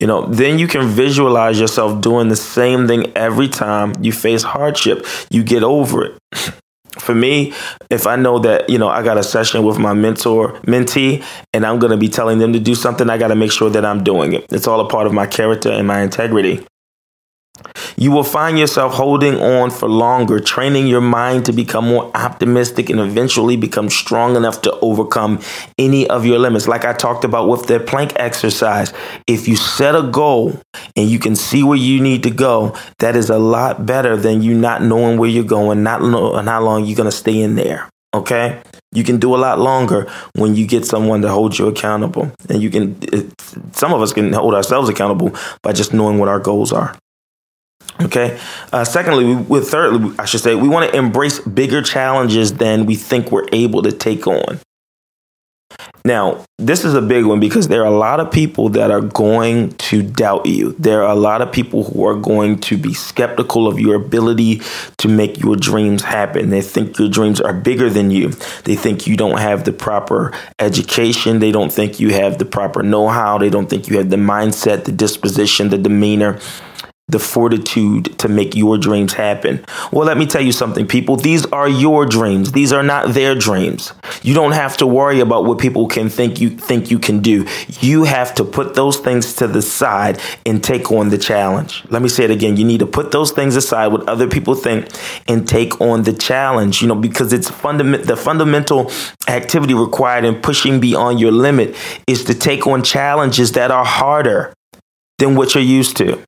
You 0.00 0.08
know, 0.08 0.26
then 0.26 0.58
you 0.58 0.66
can 0.66 0.88
visualize 0.88 1.60
yourself 1.60 2.00
doing 2.00 2.28
the 2.28 2.34
same 2.34 2.88
thing 2.88 3.12
every 3.16 3.48
time 3.48 3.94
you 4.00 4.10
face 4.10 4.42
hardship. 4.42 5.06
You 5.30 5.44
get 5.44 5.62
over 5.62 6.04
it. 6.04 6.18
For 6.98 7.14
me, 7.14 7.54
if 7.88 8.06
I 8.06 8.16
know 8.16 8.38
that, 8.40 8.68
you 8.68 8.78
know, 8.78 8.88
I 8.88 9.02
got 9.02 9.16
a 9.16 9.22
session 9.22 9.64
with 9.64 9.78
my 9.78 9.94
mentor, 9.94 10.54
mentee, 10.62 11.24
and 11.54 11.64
I'm 11.64 11.78
going 11.78 11.90
to 11.92 11.96
be 11.96 12.08
telling 12.08 12.38
them 12.38 12.52
to 12.52 12.60
do 12.60 12.74
something, 12.74 13.08
I 13.08 13.16
got 13.16 13.28
to 13.28 13.34
make 13.34 13.50
sure 13.50 13.70
that 13.70 13.84
I'm 13.84 14.04
doing 14.04 14.34
it. 14.34 14.44
It's 14.50 14.66
all 14.66 14.80
a 14.80 14.88
part 14.88 15.06
of 15.06 15.12
my 15.14 15.26
character 15.26 15.70
and 15.70 15.86
my 15.86 16.02
integrity. 16.02 16.66
You 17.96 18.10
will 18.10 18.24
find 18.24 18.58
yourself 18.58 18.94
holding 18.94 19.36
on 19.36 19.70
for 19.70 19.88
longer, 19.88 20.40
training 20.40 20.86
your 20.86 21.00
mind 21.00 21.46
to 21.46 21.52
become 21.52 21.86
more 21.86 22.10
optimistic 22.16 22.90
and 22.90 22.98
eventually 22.98 23.56
become 23.56 23.90
strong 23.90 24.36
enough 24.36 24.62
to 24.62 24.72
overcome 24.80 25.40
any 25.78 26.08
of 26.08 26.24
your 26.24 26.38
limits. 26.38 26.66
Like 26.66 26.84
I 26.84 26.94
talked 26.94 27.24
about 27.24 27.48
with 27.48 27.66
the 27.66 27.78
plank 27.78 28.12
exercise, 28.16 28.92
if 29.26 29.46
you 29.46 29.56
set 29.56 29.94
a 29.94 30.02
goal 30.02 30.60
and 30.96 31.08
you 31.08 31.18
can 31.18 31.36
see 31.36 31.62
where 31.62 31.76
you 31.76 32.00
need 32.00 32.22
to 32.24 32.30
go, 32.30 32.74
that 32.98 33.14
is 33.14 33.30
a 33.30 33.38
lot 33.38 33.86
better 33.86 34.16
than 34.16 34.42
you 34.42 34.54
not 34.54 34.82
knowing 34.82 35.18
where 35.18 35.30
you're 35.30 35.44
going, 35.44 35.82
not 35.82 36.02
knowing 36.02 36.46
how 36.46 36.62
long 36.62 36.84
you're 36.84 36.96
going 36.96 37.10
to 37.10 37.16
stay 37.16 37.40
in 37.40 37.54
there. 37.54 37.88
Okay? 38.14 38.60
You 38.92 39.04
can 39.04 39.18
do 39.18 39.34
a 39.34 39.38
lot 39.38 39.58
longer 39.58 40.10
when 40.34 40.54
you 40.54 40.66
get 40.66 40.84
someone 40.84 41.22
to 41.22 41.28
hold 41.28 41.58
you 41.58 41.66
accountable. 41.66 42.32
And 42.48 42.62
you 42.62 42.68
can, 42.68 42.98
some 43.72 43.94
of 43.94 44.02
us 44.02 44.12
can 44.12 44.32
hold 44.32 44.54
ourselves 44.54 44.88
accountable 44.88 45.34
by 45.62 45.72
just 45.72 45.94
knowing 45.94 46.18
what 46.18 46.28
our 46.28 46.40
goals 46.40 46.72
are. 46.72 46.96
Okay. 48.02 48.38
Uh, 48.72 48.84
secondly, 48.84 49.34
with 49.34 49.68
thirdly, 49.68 50.14
I 50.18 50.24
should 50.24 50.40
say, 50.40 50.54
we 50.54 50.68
want 50.68 50.90
to 50.90 50.96
embrace 50.96 51.40
bigger 51.40 51.82
challenges 51.82 52.54
than 52.54 52.86
we 52.86 52.96
think 52.96 53.30
we're 53.30 53.48
able 53.52 53.82
to 53.82 53.92
take 53.92 54.26
on. 54.26 54.60
Now, 56.04 56.44
this 56.58 56.84
is 56.84 56.94
a 56.94 57.00
big 57.00 57.24
one 57.24 57.38
because 57.38 57.68
there 57.68 57.82
are 57.82 57.92
a 57.92 57.96
lot 57.96 58.18
of 58.18 58.32
people 58.32 58.70
that 58.70 58.90
are 58.90 59.00
going 59.00 59.70
to 59.74 60.02
doubt 60.02 60.46
you. 60.46 60.72
There 60.72 61.02
are 61.04 61.12
a 61.12 61.18
lot 61.18 61.42
of 61.42 61.52
people 61.52 61.84
who 61.84 62.04
are 62.04 62.16
going 62.16 62.58
to 62.60 62.76
be 62.76 62.92
skeptical 62.92 63.68
of 63.68 63.78
your 63.78 63.94
ability 63.94 64.62
to 64.98 65.08
make 65.08 65.38
your 65.38 65.54
dreams 65.54 66.02
happen. 66.02 66.50
They 66.50 66.60
think 66.60 66.98
your 66.98 67.08
dreams 67.08 67.40
are 67.40 67.52
bigger 67.54 67.88
than 67.88 68.10
you. 68.10 68.30
They 68.64 68.74
think 68.74 69.06
you 69.06 69.16
don't 69.16 69.38
have 69.38 69.64
the 69.64 69.72
proper 69.72 70.32
education. 70.58 71.38
They 71.38 71.52
don't 71.52 71.72
think 71.72 72.00
you 72.00 72.10
have 72.10 72.38
the 72.38 72.46
proper 72.46 72.82
know 72.82 73.08
how. 73.08 73.38
They 73.38 73.50
don't 73.50 73.70
think 73.70 73.88
you 73.88 73.98
have 73.98 74.10
the 74.10 74.16
mindset, 74.16 74.84
the 74.84 74.92
disposition, 74.92 75.68
the 75.68 75.78
demeanor 75.78 76.40
the 77.08 77.18
fortitude 77.18 78.18
to 78.18 78.28
make 78.28 78.54
your 78.54 78.78
dreams 78.78 79.12
happen. 79.12 79.64
Well, 79.92 80.06
let 80.06 80.16
me 80.16 80.24
tell 80.24 80.40
you 80.40 80.52
something, 80.52 80.86
people. 80.86 81.16
These 81.16 81.44
are 81.46 81.68
your 81.68 82.06
dreams. 82.06 82.52
These 82.52 82.72
are 82.72 82.82
not 82.82 83.12
their 83.12 83.34
dreams. 83.34 83.92
You 84.22 84.34
don't 84.34 84.52
have 84.52 84.76
to 84.78 84.86
worry 84.86 85.20
about 85.20 85.44
what 85.44 85.58
people 85.58 85.88
can 85.88 86.08
think 86.08 86.40
you 86.40 86.50
think 86.50 86.90
you 86.90 86.98
can 86.98 87.20
do. 87.20 87.46
You 87.80 88.04
have 88.04 88.34
to 88.36 88.44
put 88.44 88.74
those 88.74 88.98
things 88.98 89.34
to 89.34 89.46
the 89.46 89.62
side 89.62 90.20
and 90.46 90.62
take 90.62 90.90
on 90.90 91.10
the 91.10 91.18
challenge. 91.18 91.84
Let 91.90 92.02
me 92.02 92.08
say 92.08 92.24
it 92.24 92.30
again. 92.30 92.56
You 92.56 92.64
need 92.64 92.80
to 92.80 92.86
put 92.86 93.10
those 93.10 93.30
things 93.30 93.56
aside, 93.56 93.88
what 93.88 94.08
other 94.08 94.28
people 94.28 94.54
think, 94.54 94.88
and 95.28 95.46
take 95.46 95.80
on 95.80 96.04
the 96.04 96.12
challenge. 96.12 96.82
You 96.82 96.88
know, 96.88 96.94
because 96.94 97.32
it's 97.32 97.50
fundament 97.50 98.06
the 98.06 98.16
fundamental 98.16 98.90
activity 99.28 99.74
required 99.74 100.24
in 100.24 100.40
pushing 100.40 100.80
beyond 100.80 101.20
your 101.20 101.32
limit 101.32 101.76
is 102.06 102.24
to 102.24 102.34
take 102.34 102.66
on 102.66 102.82
challenges 102.82 103.52
that 103.52 103.70
are 103.70 103.84
harder 103.84 104.54
than 105.18 105.34
what 105.34 105.54
you're 105.54 105.62
used 105.62 105.96
to. 105.98 106.22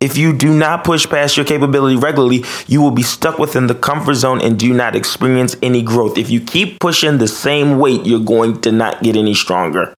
If 0.00 0.16
you 0.16 0.32
do 0.32 0.56
not 0.56 0.84
push 0.84 1.08
past 1.08 1.36
your 1.36 1.46
capability 1.46 1.96
regularly, 1.96 2.44
you 2.66 2.82
will 2.82 2.90
be 2.90 3.02
stuck 3.02 3.38
within 3.38 3.66
the 3.66 3.74
comfort 3.74 4.14
zone 4.14 4.40
and 4.40 4.58
do 4.58 4.72
not 4.72 4.94
experience 4.96 5.56
any 5.62 5.82
growth. 5.82 6.18
If 6.18 6.30
you 6.30 6.40
keep 6.40 6.80
pushing 6.80 7.18
the 7.18 7.28
same 7.28 7.78
weight, 7.78 8.04
you're 8.04 8.20
going 8.20 8.60
to 8.62 8.72
not 8.72 9.02
get 9.02 9.16
any 9.16 9.34
stronger. 9.34 9.94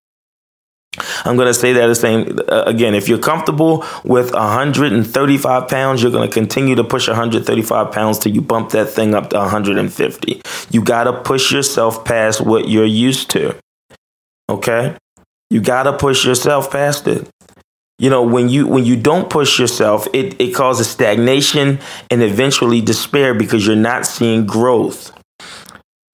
I'm 1.25 1.37
going 1.37 1.47
to 1.47 1.55
say 1.55 1.73
that 1.75 1.87
the 1.87 1.95
same 1.95 2.39
uh, 2.49 2.65
again. 2.67 2.95
If 2.95 3.09
you're 3.09 3.19
comfortable 3.19 3.85
with 4.05 4.33
135 4.33 5.69
pounds, 5.69 6.03
you're 6.03 6.11
going 6.11 6.29
to 6.29 6.33
continue 6.33 6.75
to 6.75 6.85
push 6.85 7.07
135 7.07 7.93
pounds 7.93 8.19
till 8.19 8.35
you 8.35 8.41
bump 8.41 8.71
that 8.71 8.87
thing 8.87 9.15
up 9.15 9.31
to 9.31 9.39
150. 9.39 10.43
You 10.71 10.83
got 10.83 11.05
to 11.05 11.13
push 11.13 11.53
yourself 11.53 12.05
past 12.05 12.41
what 12.41 12.69
you're 12.69 12.85
used 12.85 13.31
to. 13.31 13.57
Okay? 14.49 14.97
You 15.51 15.61
got 15.61 15.85
to 15.85 15.97
push 15.97 16.25
yourself 16.25 16.71
past 16.71 17.07
it 17.07 17.29
you 17.99 18.11
know 18.11 18.23
when 18.23 18.49
you 18.49 18.67
when 18.67 18.85
you 18.85 18.97
don't 18.97 19.29
push 19.29 19.59
yourself 19.59 20.07
it, 20.13 20.41
it 20.41 20.55
causes 20.55 20.89
stagnation 20.89 21.81
and 22.11 22.23
eventually 22.23 22.81
despair 22.81 23.35
because 23.35 23.67
you're 23.67 23.77
not 23.77 24.07
seeing 24.07 24.47
growth. 24.47 25.13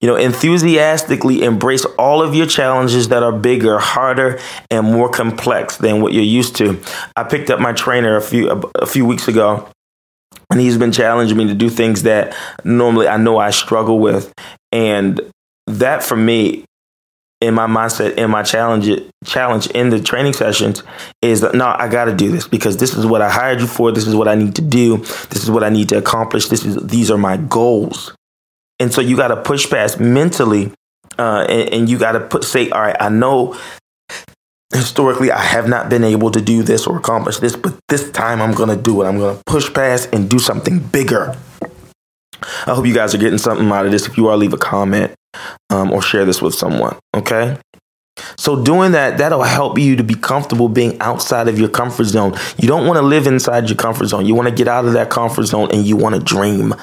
You 0.01 0.09
know 0.09 0.15
enthusiastically 0.15 1.43
embrace 1.43 1.85
all 1.97 2.21
of 2.21 2.35
your 2.35 2.47
challenges 2.47 3.09
that 3.09 3.23
are 3.23 3.31
bigger 3.31 3.79
harder 3.79 4.39
and 4.69 4.85
more 4.85 5.09
complex 5.09 5.77
than 5.77 6.01
what 6.01 6.13
you're 6.13 6.23
used 6.23 6.55
to. 6.57 6.81
I 7.15 7.23
picked 7.23 7.49
up 7.49 7.59
my 7.59 7.73
trainer 7.73 8.15
a 8.15 8.21
few 8.21 8.49
a 8.75 8.85
few 8.85 9.05
weeks 9.05 9.27
ago 9.27 9.69
and 10.51 10.59
he's 10.59 10.77
been 10.77 10.91
challenging 10.91 11.37
me 11.37 11.47
to 11.47 11.55
do 11.55 11.69
things 11.69 12.03
that 12.03 12.35
normally 12.63 13.07
i 13.07 13.17
know 13.17 13.37
i 13.37 13.51
struggle 13.51 13.99
with. 13.99 14.33
And 14.71 15.21
that 15.67 16.03
for 16.03 16.15
me 16.15 16.65
in 17.41 17.53
my 17.53 17.67
mindset 17.67 18.15
in 18.15 18.31
my 18.31 18.43
challenge 18.43 18.89
challenge 19.25 19.67
in 19.67 19.89
the 19.89 19.99
training 19.99 20.33
sessions 20.33 20.83
is 21.21 21.41
that 21.41 21.53
no 21.53 21.65
I 21.65 21.89
got 21.89 22.05
to 22.05 22.15
do 22.15 22.31
this 22.31 22.47
because 22.47 22.77
this 22.77 22.93
is 22.93 23.05
what 23.05 23.21
I 23.21 23.29
hired 23.29 23.59
you 23.59 23.67
for. 23.67 23.91
This 23.91 24.07
is 24.07 24.15
what 24.15 24.27
I 24.27 24.35
need 24.35 24.55
to 24.55 24.61
do. 24.61 24.97
This 24.97 25.43
is 25.43 25.51
what 25.51 25.63
I 25.63 25.69
need 25.69 25.89
to 25.89 25.97
accomplish. 25.97 26.47
This 26.47 26.63
is 26.65 26.77
these 26.77 27.11
are 27.11 27.17
my 27.17 27.37
goals. 27.37 28.15
And 28.79 28.93
so 28.93 29.01
you 29.01 29.15
got 29.17 29.29
to 29.29 29.37
push 29.37 29.69
past 29.69 29.99
mentally 29.99 30.71
uh, 31.17 31.45
and, 31.49 31.73
and 31.73 31.89
you 31.89 31.97
got 31.97 32.13
to 32.13 32.21
put 32.21 32.43
say 32.45 32.69
all 32.69 32.81
right 32.81 32.97
I 32.99 33.09
know 33.09 33.57
historically 34.73 35.31
I 35.31 35.41
have 35.41 35.67
not 35.67 35.89
been 35.89 36.03
able 36.03 36.31
to 36.31 36.41
do 36.41 36.63
this 36.63 36.87
or 36.87 36.97
accomplish 36.97 37.37
this 37.37 37.55
but 37.55 37.77
this 37.89 38.11
time 38.11 38.41
I'm 38.41 38.53
going 38.53 38.69
to 38.69 38.81
do 38.81 39.01
it. 39.01 39.07
I'm 39.07 39.17
going 39.17 39.37
to 39.37 39.43
push 39.43 39.73
past 39.73 40.09
and 40.13 40.29
do 40.29 40.39
something 40.39 40.79
bigger. 40.79 41.35
I 42.67 42.73
hope 42.73 42.85
you 42.85 42.93
guys 42.93 43.13
are 43.13 43.17
getting 43.17 43.39
something 43.39 43.69
out 43.71 43.85
of 43.85 43.91
this. 43.91 44.07
If 44.07 44.17
you 44.17 44.29
are 44.29 44.37
leave 44.37 44.53
a 44.53 44.57
comment 44.57 45.13
um, 45.69 45.91
or 45.91 46.01
share 46.01 46.25
this 46.25 46.41
with 46.41 46.53
someone. 46.53 46.97
Okay. 47.15 47.57
So 48.37 48.63
doing 48.63 48.93
that, 48.93 49.17
that'll 49.17 49.43
help 49.43 49.77
you 49.77 49.95
to 49.97 50.03
be 50.03 50.15
comfortable 50.15 50.69
being 50.69 50.99
outside 51.01 51.47
of 51.47 51.59
your 51.59 51.69
comfort 51.69 52.05
zone. 52.05 52.33
You 52.57 52.67
don't 52.67 52.87
want 52.87 52.97
to 52.97 53.01
live 53.01 53.27
inside 53.27 53.69
your 53.69 53.77
comfort 53.77 54.05
zone. 54.07 54.25
You 54.25 54.35
want 54.35 54.47
to 54.47 54.55
get 54.55 54.67
out 54.67 54.85
of 54.85 54.93
that 54.93 55.09
comfort 55.09 55.43
zone 55.43 55.69
and 55.71 55.85
you 55.85 55.97
want 55.97 56.15
to 56.15 56.21
dream 56.21 56.73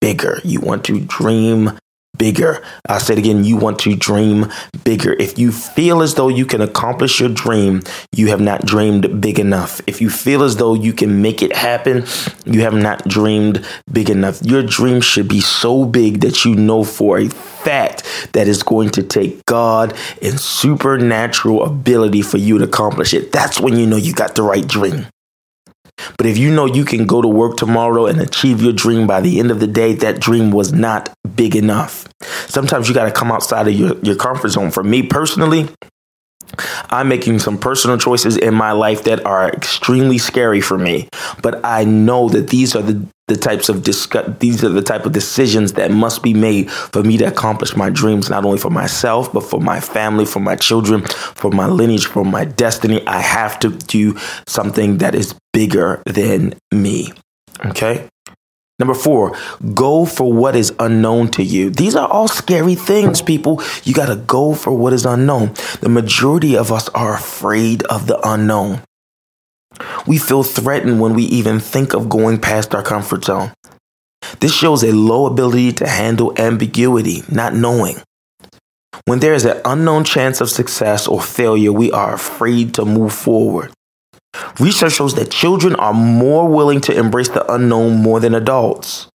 bigger. 0.00 0.40
You 0.44 0.60
want 0.60 0.84
to 0.86 1.00
dream 1.00 1.78
bigger. 2.16 2.62
I 2.86 2.98
said 2.98 3.18
again, 3.18 3.44
you 3.44 3.56
want 3.56 3.78
to 3.80 3.96
dream 3.96 4.52
bigger. 4.84 5.14
If 5.14 5.38
you 5.38 5.50
feel 5.50 6.02
as 6.02 6.14
though 6.14 6.28
you 6.28 6.44
can 6.44 6.60
accomplish 6.60 7.18
your 7.18 7.30
dream, 7.30 7.82
you 8.12 8.28
have 8.28 8.40
not 8.40 8.66
dreamed 8.66 9.20
big 9.20 9.38
enough. 9.38 9.80
If 9.86 10.00
you 10.00 10.10
feel 10.10 10.42
as 10.42 10.56
though 10.56 10.74
you 10.74 10.92
can 10.92 11.22
make 11.22 11.42
it 11.42 11.56
happen, 11.56 12.04
you 12.44 12.60
have 12.60 12.74
not 12.74 13.08
dreamed 13.08 13.64
big 13.90 14.10
enough. 14.10 14.42
Your 14.42 14.62
dream 14.62 15.00
should 15.00 15.28
be 15.28 15.40
so 15.40 15.86
big 15.86 16.20
that 16.20 16.44
you 16.44 16.54
know 16.54 16.84
for 16.84 17.18
a 17.18 17.28
fact 17.28 18.04
that 18.34 18.48
it's 18.48 18.62
going 18.62 18.90
to 18.90 19.02
take 19.02 19.44
God 19.46 19.96
and 20.20 20.38
supernatural 20.38 21.64
ability 21.64 22.22
for 22.22 22.36
you 22.36 22.58
to 22.58 22.64
accomplish 22.64 23.14
it. 23.14 23.32
That's 23.32 23.58
when 23.60 23.78
you 23.78 23.86
know 23.86 23.96
you 23.96 24.12
got 24.12 24.34
the 24.34 24.42
right 24.42 24.66
dream. 24.66 25.06
But 26.16 26.26
if 26.26 26.38
you 26.38 26.50
know 26.50 26.66
you 26.66 26.84
can 26.84 27.06
go 27.06 27.22
to 27.22 27.28
work 27.28 27.56
tomorrow 27.56 28.06
and 28.06 28.20
achieve 28.20 28.62
your 28.62 28.72
dream 28.72 29.06
by 29.06 29.20
the 29.20 29.38
end 29.38 29.50
of 29.50 29.60
the 29.60 29.66
day, 29.66 29.94
that 29.94 30.20
dream 30.20 30.50
was 30.50 30.72
not 30.72 31.12
big 31.34 31.56
enough. 31.56 32.06
Sometimes 32.48 32.88
you 32.88 32.94
got 32.94 33.04
to 33.04 33.12
come 33.12 33.32
outside 33.32 33.68
of 33.68 33.74
your, 33.74 33.98
your 34.00 34.16
comfort 34.16 34.48
zone. 34.48 34.70
For 34.70 34.82
me 34.82 35.02
personally, 35.02 35.68
I'm 36.90 37.08
making 37.08 37.38
some 37.38 37.58
personal 37.58 37.98
choices 37.98 38.36
in 38.36 38.54
my 38.54 38.72
life 38.72 39.04
that 39.04 39.24
are 39.24 39.48
extremely 39.48 40.18
scary 40.18 40.60
for 40.60 40.76
me, 40.76 41.08
but 41.42 41.64
I 41.64 41.84
know 41.84 42.28
that 42.30 42.48
these 42.48 42.74
are 42.74 42.82
the, 42.82 43.06
the 43.30 43.36
types 43.36 43.68
of 43.68 43.84
discuss, 43.84 44.28
these 44.40 44.64
are 44.64 44.68
the 44.68 44.82
type 44.82 45.06
of 45.06 45.12
decisions 45.12 45.74
that 45.74 45.92
must 45.92 46.20
be 46.20 46.34
made 46.34 46.68
for 46.70 47.04
me 47.04 47.16
to 47.16 47.24
accomplish 47.24 47.76
my 47.76 47.88
dreams, 47.88 48.28
not 48.28 48.44
only 48.44 48.58
for 48.58 48.70
myself, 48.70 49.32
but 49.32 49.44
for 49.44 49.60
my 49.60 49.78
family, 49.78 50.26
for 50.26 50.40
my 50.40 50.56
children, 50.56 51.06
for 51.06 51.52
my 51.52 51.66
lineage, 51.66 52.06
for 52.06 52.24
my 52.24 52.44
destiny. 52.44 53.06
I 53.06 53.20
have 53.20 53.60
to 53.60 53.70
do 53.70 54.18
something 54.48 54.98
that 54.98 55.14
is 55.14 55.36
bigger 55.52 56.02
than 56.06 56.54
me. 56.72 57.12
Okay. 57.66 58.08
Number 58.80 58.94
four, 58.94 59.36
go 59.74 60.06
for 60.06 60.32
what 60.32 60.56
is 60.56 60.72
unknown 60.80 61.28
to 61.32 61.44
you. 61.44 61.70
These 61.70 61.94
are 61.94 62.08
all 62.08 62.26
scary 62.26 62.74
things, 62.74 63.22
people. 63.22 63.62
You 63.84 63.94
got 63.94 64.06
to 64.06 64.16
go 64.16 64.54
for 64.54 64.72
what 64.72 64.92
is 64.92 65.06
unknown. 65.06 65.54
The 65.82 65.88
majority 65.88 66.56
of 66.56 66.72
us 66.72 66.88
are 66.88 67.14
afraid 67.14 67.84
of 67.84 68.08
the 68.08 68.18
unknown. 68.28 68.82
We 70.06 70.18
feel 70.18 70.42
threatened 70.42 71.00
when 71.00 71.14
we 71.14 71.24
even 71.24 71.60
think 71.60 71.94
of 71.94 72.08
going 72.08 72.40
past 72.40 72.74
our 72.74 72.82
comfort 72.82 73.24
zone. 73.24 73.52
This 74.40 74.54
shows 74.54 74.82
a 74.82 74.92
low 74.92 75.26
ability 75.26 75.72
to 75.74 75.88
handle 75.88 76.32
ambiguity, 76.38 77.22
not 77.30 77.54
knowing. 77.54 77.96
When 79.06 79.20
there 79.20 79.34
is 79.34 79.44
an 79.44 79.60
unknown 79.64 80.04
chance 80.04 80.40
of 80.40 80.50
success 80.50 81.08
or 81.08 81.20
failure, 81.20 81.72
we 81.72 81.90
are 81.90 82.14
afraid 82.14 82.74
to 82.74 82.84
move 82.84 83.12
forward. 83.12 83.72
Research 84.58 84.92
shows 84.92 85.14
that 85.14 85.30
children 85.30 85.74
are 85.76 85.94
more 85.94 86.48
willing 86.48 86.80
to 86.82 86.96
embrace 86.96 87.28
the 87.28 87.50
unknown 87.52 88.02
more 88.02 88.20
than 88.20 88.34
adults. 88.34 89.08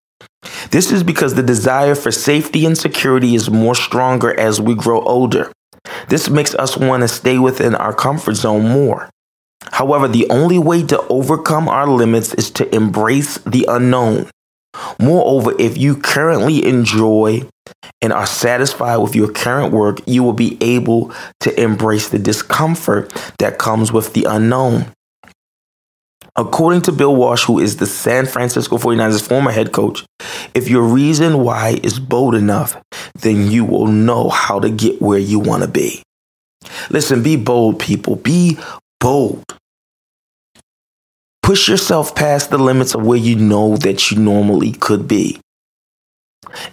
This 0.72 0.92
is 0.92 1.04
because 1.04 1.36
the 1.36 1.44
desire 1.44 1.96
for 1.96 2.12
safety 2.12 2.66
and 2.66 2.78
security 2.78 3.36
is 3.36 3.50
more 3.50 3.76
stronger 3.76 4.38
as 4.40 4.60
we 4.60 4.76
grow 4.76 5.02
older. 5.02 5.52
This 6.10 6.30
makes 6.30 6.54
us 6.56 6.78
want 6.78 7.02
to 7.02 7.08
stay 7.08 7.38
within 7.38 7.76
our 7.76 7.94
comfort 7.94 8.36
zone 8.36 8.68
more. 8.68 9.10
However, 9.72 10.08
the 10.08 10.28
only 10.30 10.60
way 10.60 10.84
to 10.84 11.02
overcome 11.08 11.68
our 11.68 11.88
limits 11.88 12.34
is 12.34 12.52
to 12.52 12.76
embrace 12.76 13.38
the 13.40 13.66
unknown. 13.68 14.30
Moreover, 15.00 15.54
if 15.60 15.78
you 15.78 15.96
currently 15.96 16.66
enjoy 16.66 17.48
and 18.02 18.14
are 18.14 18.26
satisfied 18.26 18.98
with 18.98 19.16
your 19.16 19.32
current 19.32 19.74
work, 19.74 20.00
you 20.06 20.24
will 20.24 20.34
be 20.34 20.58
able 20.62 21.14
to 21.42 21.62
embrace 21.62 22.10
the 22.10 22.20
discomfort 22.20 23.12
that 23.40 23.58
comes 23.58 23.92
with 23.92 24.14
the 24.14 24.26
unknown. 24.26 24.92
According 26.38 26.82
to 26.84 26.92
Bill 26.92 27.16
Walsh, 27.16 27.46
who 27.46 27.60
is 27.60 27.78
the 27.78 27.86
San 27.86 28.26
Francisco 28.26 28.78
49ers 28.78 29.26
former 29.26 29.52
head 29.52 29.72
coach, 29.72 30.06
if 30.54 30.68
your 30.68 30.84
reason 30.84 31.40
why 31.40 31.80
is 31.82 31.98
bold 31.98 32.36
enough, 32.36 32.82
then 33.14 33.50
you 33.50 33.64
will 33.64 33.88
know 33.88 34.30
how 34.30 34.60
to 34.60 34.70
get 34.70 35.02
where 35.02 35.20
you 35.20 35.40
want 35.40 35.64
to 35.64 35.70
be. 35.70 36.04
Listen, 36.90 37.24
be 37.24 37.38
bold, 37.38 37.80
people. 37.80 38.18
Be 38.18 38.58
bold. 39.06 39.46
Push 41.44 41.70
yourself 41.70 42.16
past 42.16 42.50
the 42.50 42.58
limits 42.58 42.96
of 42.96 43.06
where 43.06 43.20
you 43.20 43.36
know 43.36 43.78
that 43.78 44.10
you 44.10 44.18
normally 44.18 44.72
could 44.72 45.08
be 45.08 45.40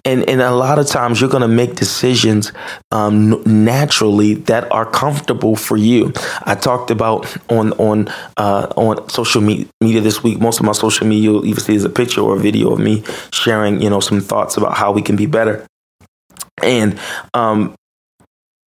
and 0.05 0.29
and 0.29 0.41
a 0.41 0.51
lot 0.51 0.79
of 0.79 0.87
times 0.87 1.21
you're 1.21 1.31
going 1.31 1.43
to 1.43 1.49
make 1.49 1.75
decisions 1.75 2.53
um, 2.91 3.43
naturally 3.47 4.35
that 4.35 4.71
are 4.73 4.87
comfortable 4.87 5.57
for 5.57 5.77
you. 5.77 6.12
I 6.45 6.55
talked 6.55 6.91
about 6.91 7.37
on 7.51 7.73
on 7.75 8.09
uh, 8.37 8.73
on 8.77 9.09
social 9.09 9.41
media 9.41 9.67
this 9.81 10.23
week. 10.23 10.41
Most 10.41 10.61
of 10.61 10.67
my 10.67 10.73
social 10.73 11.07
media 11.07 11.25
you'll 11.25 11.47
even 11.47 11.62
see 11.62 11.75
is 11.75 11.85
a 11.85 11.91
picture 11.91 12.21
or 12.21 12.37
a 12.37 12.39
video 12.39 12.73
of 12.73 12.79
me 12.79 13.03
sharing, 13.33 13.83
you 13.83 13.91
know, 13.91 14.01
some 14.01 14.21
thoughts 14.21 14.57
about 14.57 14.77
how 14.77 14.93
we 14.93 15.03
can 15.03 15.17
be 15.17 15.27
better. 15.27 15.67
And 16.62 16.99
um, 17.35 17.75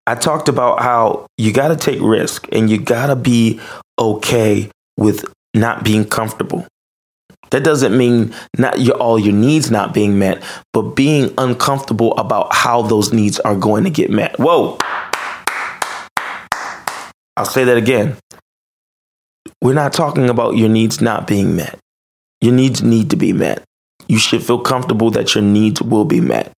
I 0.08 0.14
talked 0.16 0.50
about 0.50 0.82
how 0.82 1.26
you 1.38 1.52
got 1.52 1.70
to 1.70 1.76
take 1.76 2.00
risk 2.00 2.48
and 2.52 2.70
you 2.70 2.80
got 2.80 3.08
to 3.08 3.16
be 3.16 3.60
okay 3.98 4.70
with 4.98 5.26
not 5.56 5.84
being 5.84 6.06
comfortable. 6.06 6.68
That 7.50 7.64
doesn't 7.64 7.98
mean 7.98 8.34
not 8.58 8.80
your, 8.80 8.96
all 8.96 9.18
your 9.18 9.34
needs 9.34 9.72
not 9.72 9.94
being 9.94 10.20
met, 10.20 10.44
but 10.74 10.96
being 10.96 11.34
uncomfortable 11.38 12.14
about 12.18 12.54
how 12.54 12.82
those 12.82 13.14
needs 13.14 13.40
are 13.40 13.56
going 13.56 13.84
to 13.84 13.90
get 13.90 14.12
met. 14.12 14.38
Whoa. 14.38 14.78
I'll 17.38 17.46
say 17.46 17.64
that 17.64 17.78
again. 17.78 18.18
We're 19.62 19.74
not 19.74 19.94
talking 19.94 20.30
about 20.30 20.58
your 20.58 20.70
needs 20.70 21.02
not 21.02 21.28
being 21.28 21.56
met. 21.56 21.80
Your 22.42 22.54
needs 22.54 22.84
need 22.84 23.10
to 23.10 23.16
be 23.16 23.34
met. 23.34 23.64
You 24.08 24.20
should 24.20 24.44
feel 24.44 24.60
comfortable 24.60 25.10
that 25.12 25.34
your 25.34 25.44
needs 25.44 25.82
will 25.82 26.06
be 26.06 26.22
met. 26.22 26.52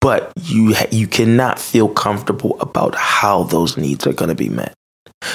But 0.00 0.32
you 0.42 0.74
you 0.90 1.08
cannot 1.08 1.58
feel 1.58 1.88
comfortable 1.88 2.58
about 2.60 2.94
how 2.94 3.42
those 3.44 3.76
needs 3.76 4.06
are 4.06 4.12
going 4.12 4.28
to 4.28 4.34
be 4.34 4.48
met. 4.48 4.74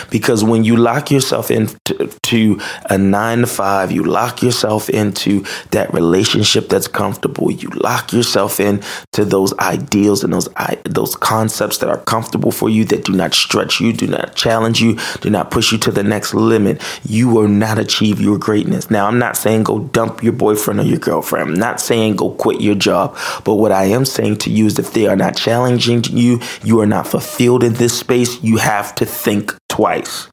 Because 0.09 0.43
when 0.43 0.63
you 0.63 0.75
lock 0.77 1.11
yourself 1.11 1.51
into 1.51 2.59
a 2.89 2.97
nine 2.97 3.39
to 3.39 3.47
five, 3.47 3.91
you 3.91 4.03
lock 4.03 4.41
yourself 4.41 4.89
into 4.89 5.43
that 5.71 5.93
relationship 5.93 6.69
that's 6.69 6.87
comfortable. 6.87 7.51
You 7.51 7.69
lock 7.69 8.13
yourself 8.13 8.59
into 8.59 9.25
those 9.25 9.57
ideals 9.59 10.23
and 10.23 10.33
those 10.33 10.47
those 10.85 11.15
concepts 11.15 11.79
that 11.79 11.89
are 11.89 11.97
comfortable 11.97 12.51
for 12.51 12.69
you, 12.69 12.85
that 12.85 13.05
do 13.05 13.13
not 13.13 13.33
stretch 13.33 13.79
you, 13.79 13.93
do 13.93 14.07
not 14.07 14.35
challenge 14.35 14.81
you, 14.81 14.97
do 15.21 15.29
not 15.29 15.51
push 15.51 15.71
you 15.71 15.77
to 15.79 15.91
the 15.91 16.03
next 16.03 16.33
limit. 16.33 16.81
You 17.03 17.29
will 17.29 17.47
not 17.47 17.77
achieve 17.77 18.21
your 18.21 18.37
greatness. 18.37 18.89
Now, 18.89 19.07
I'm 19.07 19.19
not 19.19 19.37
saying 19.37 19.63
go 19.63 19.79
dump 19.79 20.23
your 20.23 20.33
boyfriend 20.33 20.79
or 20.79 20.83
your 20.83 20.99
girlfriend. 20.99 21.49
I'm 21.49 21.55
not 21.55 21.81
saying 21.81 22.15
go 22.15 22.31
quit 22.31 22.61
your 22.61 22.75
job. 22.75 23.17
But 23.43 23.55
what 23.55 23.71
I 23.71 23.85
am 23.85 24.05
saying 24.05 24.37
to 24.37 24.49
you 24.49 24.67
is 24.67 24.79
if 24.79 24.93
they 24.93 25.07
are 25.07 25.15
not 25.15 25.35
challenging 25.35 26.03
you, 26.05 26.39
you 26.63 26.79
are 26.79 26.85
not 26.85 27.07
fulfilled 27.07 27.63
in 27.63 27.73
this 27.73 27.97
space, 27.99 28.41
you 28.43 28.57
have 28.57 28.95
to 28.95 29.05
think 29.05 29.53
twice. 29.73 30.29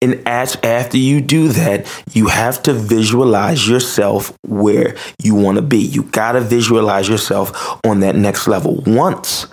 And 0.00 0.26
as, 0.26 0.56
after 0.64 0.96
you 0.96 1.20
do 1.20 1.48
that, 1.48 1.86
you 2.12 2.26
have 2.26 2.62
to 2.64 2.72
visualize 2.72 3.68
yourself 3.68 4.36
where 4.42 4.96
you 5.22 5.34
want 5.34 5.56
to 5.56 5.62
be. 5.62 5.78
You 5.78 6.04
got 6.04 6.32
to 6.32 6.40
visualize 6.40 7.08
yourself 7.08 7.78
on 7.86 8.00
that 8.00 8.16
next 8.16 8.48
level. 8.48 8.82
Once 8.86 9.46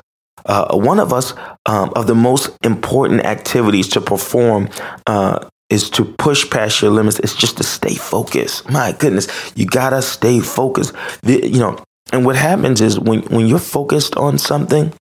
uh, 0.46 0.75
one 0.75 1.00
of 1.00 1.13
us 1.13 1.34
um, 1.65 1.91
of 1.96 2.08
the 2.08 2.15
most 2.15 2.50
important 2.63 3.25
activities 3.25 3.89
to 3.89 4.01
perform 4.01 4.69
uh, 5.05 5.48
is 5.69 5.89
to 5.91 6.05
push 6.05 6.50
past 6.50 6.81
your 6.81 6.91
limits. 6.91 7.19
It's 7.19 7.36
just 7.36 7.58
to 7.58 7.63
stay 7.63 7.93
focused. 7.93 8.69
My 8.72 8.93
goodness, 8.93 9.27
you 9.55 9.65
gotta 9.65 10.01
stay 10.01 10.39
focused. 10.39 10.93
The, 11.22 11.46
you 11.46 11.60
know, 11.60 11.84
and 12.12 12.25
what 12.25 12.36
happens 12.36 12.81
is 12.81 13.00
when 13.00 13.22
when 13.24 13.48
you're 13.48 13.60
focused 13.60 14.15
on 14.15 14.39
something, 14.39 14.93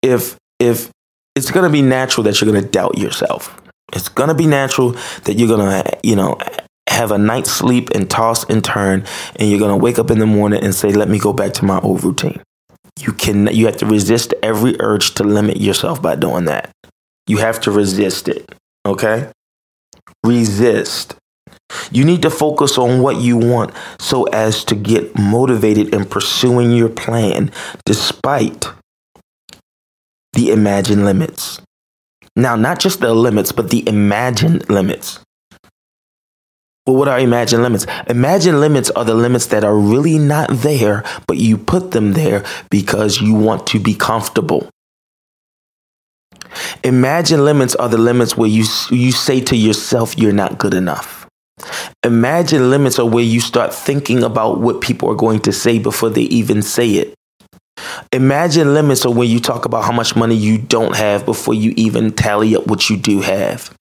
if 0.00 0.38
if 0.58 0.90
it's 1.34 1.50
going 1.50 1.64
to 1.64 1.72
be 1.72 1.82
natural 1.82 2.24
that 2.24 2.40
you're 2.40 2.50
going 2.50 2.62
to 2.62 2.68
doubt 2.68 2.98
yourself. 2.98 3.60
It's 3.92 4.08
going 4.08 4.28
to 4.28 4.34
be 4.34 4.46
natural 4.46 4.92
that 5.24 5.34
you're 5.34 5.48
going 5.48 5.84
to, 5.84 5.98
you 6.02 6.16
know, 6.16 6.38
have 6.88 7.10
a 7.10 7.18
night's 7.18 7.50
sleep 7.50 7.90
and 7.90 8.08
toss 8.08 8.44
and 8.48 8.64
turn, 8.64 9.04
and 9.36 9.48
you're 9.48 9.58
going 9.58 9.70
to 9.70 9.82
wake 9.82 9.98
up 9.98 10.10
in 10.10 10.18
the 10.18 10.26
morning 10.26 10.62
and 10.62 10.74
say, 10.74 10.92
"Let 10.92 11.08
me 11.08 11.18
go 11.18 11.32
back 11.32 11.52
to 11.54 11.64
my 11.64 11.78
old 11.80 12.04
routine." 12.04 12.40
You 13.00 13.12
can, 13.12 13.46
you 13.48 13.66
have 13.66 13.78
to 13.78 13.86
resist 13.86 14.34
every 14.42 14.76
urge 14.80 15.14
to 15.14 15.24
limit 15.24 15.58
yourself 15.58 16.02
by 16.02 16.16
doing 16.16 16.44
that. 16.44 16.70
You 17.26 17.38
have 17.38 17.60
to 17.62 17.70
resist 17.70 18.28
it. 18.28 18.54
Okay, 18.84 19.30
resist. 20.24 21.16
You 21.90 22.04
need 22.04 22.22
to 22.22 22.30
focus 22.30 22.76
on 22.76 23.00
what 23.00 23.16
you 23.16 23.36
want 23.36 23.72
so 23.98 24.24
as 24.24 24.64
to 24.64 24.74
get 24.74 25.18
motivated 25.18 25.94
in 25.94 26.04
pursuing 26.04 26.72
your 26.72 26.90
plan 26.90 27.50
despite 27.86 28.68
the 30.32 30.50
imagined 30.50 31.04
limits. 31.04 31.60
Now, 32.34 32.56
not 32.56 32.78
just 32.78 33.00
the 33.00 33.12
limits, 33.14 33.52
but 33.52 33.70
the 33.70 33.86
imagined 33.88 34.68
limits. 34.70 35.20
Well, 36.86 36.96
what 36.96 37.08
are 37.08 37.20
imagined 37.20 37.62
limits? 37.62 37.86
Imagined 38.08 38.58
limits 38.58 38.90
are 38.90 39.04
the 39.04 39.14
limits 39.14 39.46
that 39.46 39.62
are 39.62 39.76
really 39.76 40.18
not 40.18 40.50
there, 40.50 41.04
but 41.28 41.36
you 41.36 41.56
put 41.56 41.92
them 41.92 42.14
there 42.14 42.44
because 42.70 43.20
you 43.20 43.34
want 43.34 43.66
to 43.68 43.78
be 43.78 43.94
comfortable. 43.94 44.68
Imagine 46.82 47.44
limits 47.44 47.74
are 47.76 47.88
the 47.88 47.98
limits 47.98 48.36
where 48.36 48.48
you, 48.48 48.64
you 48.90 49.12
say 49.12 49.40
to 49.42 49.56
yourself, 49.56 50.18
you're 50.18 50.32
not 50.32 50.58
good 50.58 50.74
enough. 50.74 51.28
Imagine 52.02 52.70
limits 52.70 52.98
are 52.98 53.06
where 53.06 53.22
you 53.22 53.40
start 53.40 53.72
thinking 53.72 54.24
about 54.24 54.60
what 54.60 54.80
people 54.80 55.08
are 55.08 55.14
going 55.14 55.40
to 55.40 55.52
say 55.52 55.78
before 55.78 56.10
they 56.10 56.22
even 56.22 56.62
say 56.62 56.90
it. 56.90 57.14
Imagine 58.14 58.74
limits 58.74 59.06
are 59.06 59.12
when 59.12 59.28
you 59.28 59.40
talk 59.40 59.64
about 59.64 59.84
how 59.84 59.92
much 59.92 60.14
money 60.14 60.34
you 60.34 60.58
don't 60.58 60.94
have 60.94 61.24
before 61.24 61.54
you 61.54 61.72
even 61.78 62.12
tally 62.12 62.54
up 62.54 62.66
what 62.66 62.90
you 62.90 62.98
do 62.98 63.22
have. 63.22 63.74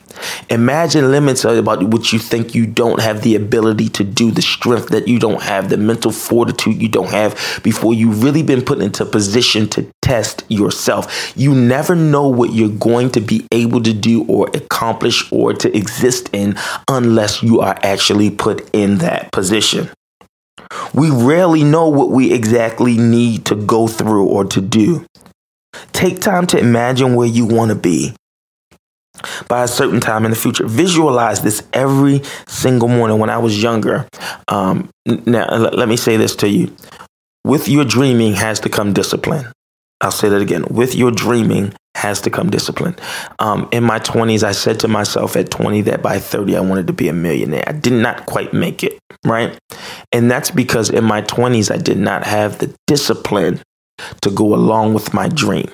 Imagine 0.50 1.12
limits 1.12 1.44
are 1.44 1.58
about 1.58 1.84
what 1.84 2.14
you 2.14 2.20
think 2.20 2.56
you 2.56 2.66
don't 2.66 3.02
have 3.02 3.24
the 3.24 3.36
ability 3.36 3.90
to 3.90 4.06
do, 4.06 4.32
the 4.32 4.42
strength 4.42 4.88
that 4.90 5.08
you 5.08 5.20
don't 5.20 5.42
have, 5.42 5.70
the 5.70 5.76
mental 5.76 6.12
fortitude 6.12 6.82
you 6.82 6.88
don't 6.88 7.10
have 7.10 7.60
before 7.62 7.94
you've 7.94 8.24
really 8.24 8.42
been 8.42 8.62
put 8.62 8.80
into 8.80 9.06
position 9.06 9.68
to 9.68 9.86
test 10.02 10.44
yourself. 10.48 11.34
You 11.38 11.54
never 11.54 11.94
know 11.94 12.30
what 12.30 12.54
you're 12.54 12.70
going 12.70 13.12
to 13.12 13.20
be 13.20 13.46
able 13.52 13.84
to 13.84 13.94
do 13.94 14.26
or 14.28 14.48
accomplish 14.54 15.30
or 15.32 15.54
to 15.56 15.76
exist 15.76 16.30
in 16.32 16.56
unless 16.88 17.44
you 17.44 17.60
are 17.60 17.78
actually 17.84 18.30
put 18.30 18.70
in 18.74 19.00
that 19.00 19.32
position. 19.34 19.90
We 20.94 21.10
rarely 21.10 21.64
know 21.64 21.88
what 21.90 22.10
we 22.10 22.34
exactly 22.34 22.98
need 22.98 23.46
to 23.46 23.56
go 23.56 23.88
through 23.88 24.26
or 24.26 24.46
to 24.46 24.62
do. 24.62 25.06
Take 25.94 26.20
time 26.20 26.48
to 26.48 26.58
imagine 26.58 27.16
where 27.16 27.28
you 27.28 27.46
want 27.46 27.70
to 27.70 27.76
be 27.76 28.14
by 29.48 29.64
a 29.64 29.68
certain 29.68 30.00
time 30.00 30.26
in 30.26 30.32
the 30.32 30.38
future. 30.38 30.66
Visualize 30.66 31.42
this 31.42 31.64
every 31.74 32.22
single 32.48 32.88
morning. 32.88 33.20
When 33.20 33.30
I 33.30 33.38
was 33.38 33.62
younger, 33.62 34.08
um, 34.48 34.90
now 35.06 35.48
let 35.50 35.88
me 35.88 35.98
say 35.98 36.18
this 36.18 36.36
to 36.38 36.50
you: 36.50 36.76
with 37.46 37.68
your 37.68 37.86
dreaming 37.86 38.34
has 38.34 38.60
to 38.62 38.70
come 38.70 38.94
discipline. 38.94 39.52
I'll 40.02 40.12
say 40.12 40.30
that 40.30 40.42
again. 40.42 40.66
With 40.70 40.96
your 40.96 41.12
dreaming 41.12 41.74
has 41.96 42.22
to 42.22 42.30
come 42.30 42.50
discipline. 42.50 42.96
Um, 43.40 43.70
in 43.72 43.84
my 43.84 44.00
20s, 44.00 44.44
I 44.44 44.54
said 44.54 44.80
to 44.82 44.88
myself 44.88 45.36
at 45.36 45.52
20 45.52 45.82
that 45.82 46.02
by 46.02 46.20
30, 46.20 46.58
I 46.58 46.62
wanted 46.62 46.88
to 46.88 46.94
be 46.94 47.08
a 47.08 47.14
millionaire. 47.14 47.64
I 47.68 47.74
did 47.74 47.94
not 47.94 48.26
quite 48.26 48.54
make 48.54 48.84
it, 48.84 48.98
right? 49.26 49.58
And 50.12 50.32
that's 50.32 50.52
because 50.52 50.90
in 50.90 51.04
my 51.04 51.22
20s, 51.22 51.72
I 51.72 51.78
did 51.78 51.98
not 51.98 52.26
have 52.26 52.60
the 52.60 52.74
discipline 52.88 53.62
to 54.22 54.32
go 54.32 54.56
along 54.56 54.94
with 54.94 55.14
my 55.14 55.28
dream. 55.28 55.70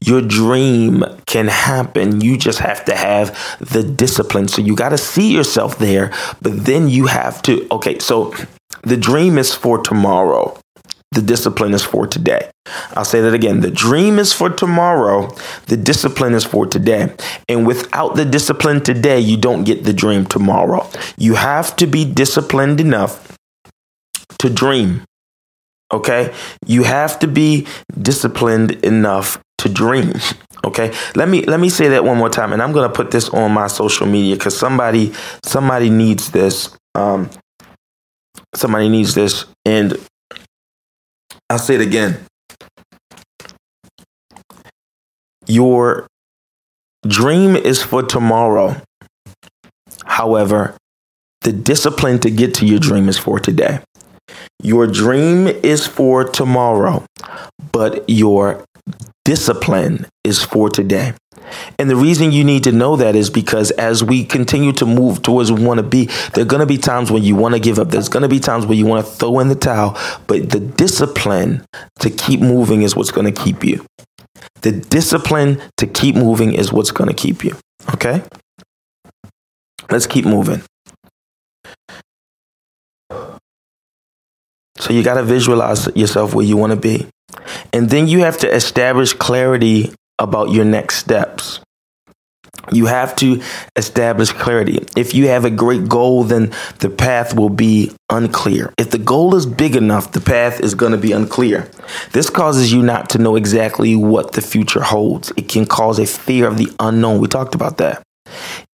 Your 0.00 0.22
dream 0.22 1.04
can 1.26 1.48
happen. 1.48 2.20
You 2.20 2.38
just 2.38 2.60
have 2.60 2.84
to 2.86 2.96
have 2.96 3.36
the 3.60 3.82
discipline. 3.82 4.48
So 4.48 4.62
you 4.62 4.74
got 4.74 4.90
to 4.90 4.98
see 4.98 5.32
yourself 5.32 5.78
there, 5.78 6.12
but 6.40 6.64
then 6.64 6.88
you 6.88 7.06
have 7.06 7.42
to, 7.42 7.66
okay, 7.72 7.98
so 7.98 8.34
the 8.82 8.96
dream 8.96 9.38
is 9.38 9.54
for 9.54 9.78
tomorrow. 9.78 10.58
The 11.12 11.22
discipline 11.22 11.72
is 11.72 11.82
for 11.82 12.06
today. 12.06 12.50
I'll 12.92 13.04
say 13.04 13.20
that 13.22 13.32
again. 13.32 13.60
The 13.60 13.70
dream 13.70 14.18
is 14.18 14.32
for 14.32 14.50
tomorrow. 14.50 15.34
The 15.66 15.76
discipline 15.76 16.34
is 16.34 16.44
for 16.44 16.66
today. 16.66 17.14
And 17.48 17.66
without 17.66 18.14
the 18.14 18.26
discipline 18.26 18.82
today, 18.82 19.18
you 19.18 19.36
don't 19.38 19.64
get 19.64 19.84
the 19.84 19.94
dream 19.94 20.26
tomorrow. 20.26 20.88
You 21.16 21.34
have 21.34 21.74
to 21.76 21.86
be 21.86 22.04
disciplined 22.04 22.80
enough 22.80 23.36
to 24.38 24.50
dream. 24.50 25.02
Okay? 25.92 26.34
You 26.66 26.82
have 26.84 27.18
to 27.20 27.26
be 27.26 27.66
disciplined 28.00 28.72
enough 28.84 29.40
to 29.58 29.68
dream. 29.68 30.12
Okay? 30.64 30.92
Let 31.14 31.28
me 31.28 31.44
let 31.46 31.60
me 31.60 31.70
say 31.70 31.88
that 31.88 32.04
one 32.04 32.18
more 32.18 32.28
time 32.28 32.52
and 32.52 32.60
I'm 32.60 32.72
going 32.72 32.88
to 32.88 32.94
put 32.94 33.10
this 33.10 33.28
on 33.30 33.52
my 33.52 33.68
social 33.68 34.06
media 34.06 34.36
cuz 34.36 34.58
somebody 34.58 35.12
somebody 35.44 35.88
needs 35.88 36.30
this. 36.32 36.76
Um 36.94 37.30
somebody 38.54 38.88
needs 38.88 39.14
this 39.14 39.46
and 39.64 39.96
I'll 41.50 41.58
say 41.58 41.76
it 41.76 41.80
again. 41.80 42.18
Your 45.46 46.06
dream 47.06 47.56
is 47.56 47.82
for 47.82 48.02
tomorrow. 48.02 48.76
However, 50.04 50.76
the 51.42 51.52
discipline 51.52 52.18
to 52.20 52.30
get 52.30 52.52
to 52.54 52.66
your 52.66 52.78
dream 52.78 53.08
is 53.08 53.16
for 53.16 53.38
today. 53.38 53.80
Your 54.62 54.86
dream 54.86 55.46
is 55.46 55.86
for 55.86 56.24
tomorrow, 56.24 57.06
but 57.72 58.04
your 58.08 58.64
discipline 59.24 60.06
is 60.24 60.42
for 60.42 60.68
today. 60.68 61.14
And 61.78 61.88
the 61.88 61.96
reason 61.96 62.32
you 62.32 62.44
need 62.44 62.64
to 62.64 62.72
know 62.72 62.96
that 62.96 63.14
is 63.14 63.30
because 63.30 63.70
as 63.72 64.02
we 64.02 64.24
continue 64.24 64.72
to 64.72 64.86
move 64.86 65.22
towards 65.22 65.50
we 65.50 65.64
want 65.64 65.78
to 65.78 65.84
be, 65.84 66.06
there 66.34 66.42
are 66.42 66.48
going 66.48 66.60
to 66.60 66.66
be 66.66 66.78
times 66.78 67.10
when 67.10 67.22
you 67.22 67.36
want 67.36 67.54
to 67.54 67.60
give 67.60 67.78
up. 67.78 67.88
There's 67.88 68.08
going 68.08 68.22
to 68.22 68.28
be 68.28 68.40
times 68.40 68.66
where 68.66 68.76
you 68.76 68.86
want 68.86 69.06
to 69.06 69.12
throw 69.12 69.38
in 69.38 69.48
the 69.48 69.54
towel, 69.54 69.98
but 70.26 70.50
the 70.50 70.60
discipline 70.60 71.64
to 72.00 72.10
keep 72.10 72.40
moving 72.40 72.82
is 72.82 72.96
what's 72.96 73.10
going 73.10 73.32
to 73.32 73.42
keep 73.42 73.64
you. 73.64 73.84
The 74.62 74.72
discipline 74.72 75.62
to 75.76 75.86
keep 75.86 76.14
moving 76.14 76.52
is 76.54 76.72
what's 76.72 76.90
going 76.90 77.08
to 77.08 77.14
keep 77.14 77.44
you. 77.44 77.56
Okay? 77.94 78.22
Let's 79.90 80.06
keep 80.06 80.24
moving. 80.24 80.62
So 84.78 84.92
you 84.92 85.02
got 85.02 85.14
to 85.14 85.22
visualize 85.22 85.88
yourself 85.96 86.34
where 86.34 86.44
you 86.44 86.56
want 86.56 86.72
to 86.72 86.76
be. 86.76 87.08
And 87.72 87.90
then 87.90 88.08
you 88.08 88.20
have 88.20 88.38
to 88.38 88.54
establish 88.54 89.12
clarity 89.12 89.92
about 90.18 90.50
your 90.50 90.64
next 90.64 90.96
steps. 90.96 91.60
You 92.70 92.86
have 92.86 93.16
to 93.16 93.40
establish 93.76 94.30
clarity. 94.30 94.84
If 94.96 95.14
you 95.14 95.28
have 95.28 95.44
a 95.44 95.50
great 95.50 95.88
goal, 95.88 96.24
then 96.24 96.52
the 96.80 96.90
path 96.90 97.34
will 97.34 97.48
be 97.48 97.92
unclear. 98.10 98.72
If 98.78 98.90
the 98.90 98.98
goal 98.98 99.34
is 99.36 99.46
big 99.46 99.74
enough, 99.74 100.12
the 100.12 100.20
path 100.20 100.60
is 100.60 100.74
going 100.74 100.92
to 100.92 100.98
be 100.98 101.12
unclear. 101.12 101.70
This 102.12 102.28
causes 102.28 102.72
you 102.72 102.82
not 102.82 103.10
to 103.10 103.18
know 103.18 103.36
exactly 103.36 103.96
what 103.96 104.32
the 104.32 104.42
future 104.42 104.82
holds. 104.82 105.32
It 105.36 105.48
can 105.48 105.66
cause 105.66 105.98
a 105.98 106.06
fear 106.06 106.46
of 106.46 106.58
the 106.58 106.68
unknown. 106.78 107.20
We 107.20 107.28
talked 107.28 107.54
about 107.54 107.78
that. 107.78 108.02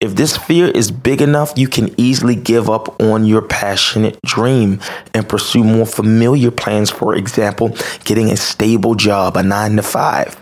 If 0.00 0.14
this 0.14 0.36
fear 0.36 0.68
is 0.68 0.90
big 0.90 1.22
enough, 1.22 1.52
you 1.56 1.68
can 1.68 1.94
easily 1.98 2.36
give 2.36 2.68
up 2.68 3.00
on 3.00 3.24
your 3.24 3.42
passionate 3.42 4.18
dream 4.24 4.80
and 5.14 5.28
pursue 5.28 5.64
more 5.64 5.86
familiar 5.86 6.50
plans. 6.50 6.90
For 6.90 7.14
example, 7.14 7.76
getting 8.04 8.30
a 8.30 8.36
stable 8.36 8.94
job, 8.94 9.36
a 9.36 9.42
nine 9.42 9.76
to 9.76 9.82
five. 9.82 10.36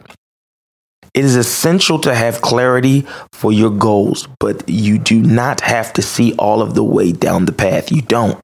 It 1.15 1.25
is 1.27 1.37
essential 1.37 1.99
to 2.01 2.15
have 2.15 2.41
clarity 2.41 3.07
for 3.33 3.53
your 3.53 3.71
goals, 3.71 4.29
but 4.41 4.67
you 4.67 4.99
do 4.99 5.21
not 5.21 5.61
have 5.61 5.93
to 5.95 6.03
see 6.03 6.35
all 6.39 6.63
of 6.63 6.75
the 6.75 6.85
way 6.85 7.13
down 7.13 7.45
the 7.45 7.53
path. 7.53 7.93
You 7.93 8.01
don't. 8.01 8.41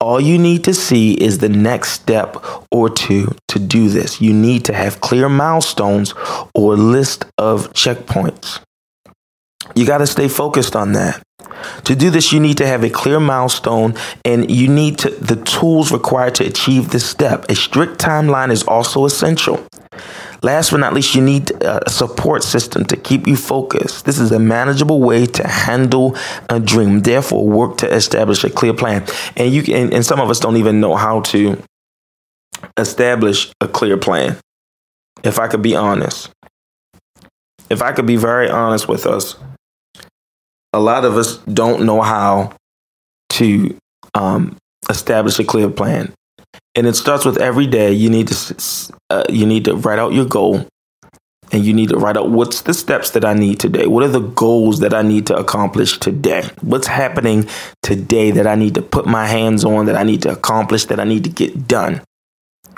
All 0.00 0.20
you 0.20 0.38
need 0.38 0.64
to 0.64 0.74
see 0.74 1.14
is 1.14 1.38
the 1.38 1.48
next 1.48 1.92
step 1.92 2.36
or 2.70 2.90
two 2.90 3.34
to 3.48 3.58
do 3.58 3.88
this. 3.88 4.20
You 4.20 4.34
need 4.34 4.66
to 4.66 4.74
have 4.74 5.00
clear 5.00 5.28
milestones 5.28 6.12
or 6.54 6.76
list 6.76 7.24
of 7.38 7.72
checkpoints. 7.72 8.60
You 9.74 9.86
got 9.86 9.98
to 9.98 10.06
stay 10.06 10.28
focused 10.28 10.76
on 10.76 10.92
that. 10.92 11.22
To 11.84 11.94
do 11.94 12.10
this, 12.10 12.32
you 12.32 12.40
need 12.40 12.58
to 12.58 12.66
have 12.66 12.82
a 12.82 12.90
clear 12.90 13.20
milestone 13.20 13.94
and 14.24 14.50
you 14.50 14.68
need 14.68 14.98
to, 14.98 15.10
the 15.10 15.36
tools 15.36 15.92
required 15.92 16.34
to 16.36 16.46
achieve 16.46 16.90
this 16.90 17.08
step. 17.08 17.48
A 17.48 17.54
strict 17.54 18.00
timeline 18.00 18.50
is 18.50 18.62
also 18.64 19.04
essential. 19.04 19.64
Last 20.42 20.72
but 20.72 20.78
not 20.78 20.92
least, 20.92 21.14
you 21.14 21.22
need 21.22 21.52
uh, 21.62 21.80
a 21.86 21.90
support 21.90 22.42
system 22.42 22.84
to 22.86 22.96
keep 22.96 23.28
you 23.28 23.36
focused. 23.36 24.04
This 24.04 24.18
is 24.18 24.32
a 24.32 24.40
manageable 24.40 25.00
way 25.00 25.26
to 25.26 25.46
handle 25.46 26.16
a 26.48 26.58
dream. 26.58 27.00
Therefore, 27.00 27.46
work 27.46 27.78
to 27.78 27.92
establish 27.92 28.42
a 28.42 28.50
clear 28.50 28.74
plan. 28.74 29.06
And 29.36 29.52
you 29.52 29.62
can, 29.62 29.92
and 29.92 30.04
some 30.04 30.20
of 30.20 30.30
us 30.30 30.40
don't 30.40 30.56
even 30.56 30.80
know 30.80 30.96
how 30.96 31.20
to 31.20 31.62
establish 32.76 33.52
a 33.60 33.68
clear 33.68 33.96
plan. 33.96 34.36
If 35.22 35.38
I 35.38 35.46
could 35.46 35.62
be 35.62 35.76
honest, 35.76 36.30
if 37.70 37.82
I 37.82 37.92
could 37.92 38.06
be 38.06 38.16
very 38.16 38.50
honest 38.50 38.88
with 38.88 39.06
us, 39.06 39.36
a 40.72 40.80
lot 40.80 41.04
of 41.04 41.16
us 41.16 41.38
don't 41.38 41.84
know 41.84 42.00
how 42.00 42.54
to 43.30 43.76
um, 44.14 44.56
establish 44.88 45.38
a 45.38 45.44
clear 45.44 45.68
plan 45.68 46.12
and 46.74 46.86
it 46.86 46.96
starts 46.96 47.24
with 47.24 47.38
every 47.38 47.66
day 47.66 47.92
you 47.92 48.08
need 48.08 48.28
to 48.28 48.92
uh, 49.10 49.24
you 49.28 49.46
need 49.46 49.64
to 49.64 49.76
write 49.76 49.98
out 49.98 50.12
your 50.12 50.24
goal 50.24 50.66
and 51.52 51.64
you 51.64 51.74
need 51.74 51.90
to 51.90 51.96
write 51.96 52.16
out 52.16 52.30
what's 52.30 52.62
the 52.62 52.72
steps 52.72 53.10
that 53.10 53.26
I 53.26 53.34
need 53.34 53.60
today. 53.60 53.86
What 53.86 54.02
are 54.04 54.08
the 54.08 54.20
goals 54.20 54.80
that 54.80 54.94
I 54.94 55.02
need 55.02 55.26
to 55.26 55.36
accomplish 55.36 55.98
today? 55.98 56.48
What's 56.62 56.86
happening 56.86 57.46
today 57.82 58.30
that 58.30 58.46
I 58.46 58.54
need 58.54 58.74
to 58.76 58.82
put 58.82 59.04
my 59.04 59.26
hands 59.26 59.62
on, 59.62 59.84
that 59.84 59.96
I 59.96 60.02
need 60.02 60.22
to 60.22 60.30
accomplish, 60.30 60.86
that 60.86 60.98
I 60.98 61.04
need 61.04 61.24
to 61.24 61.30
get 61.30 61.68
done? 61.68 62.00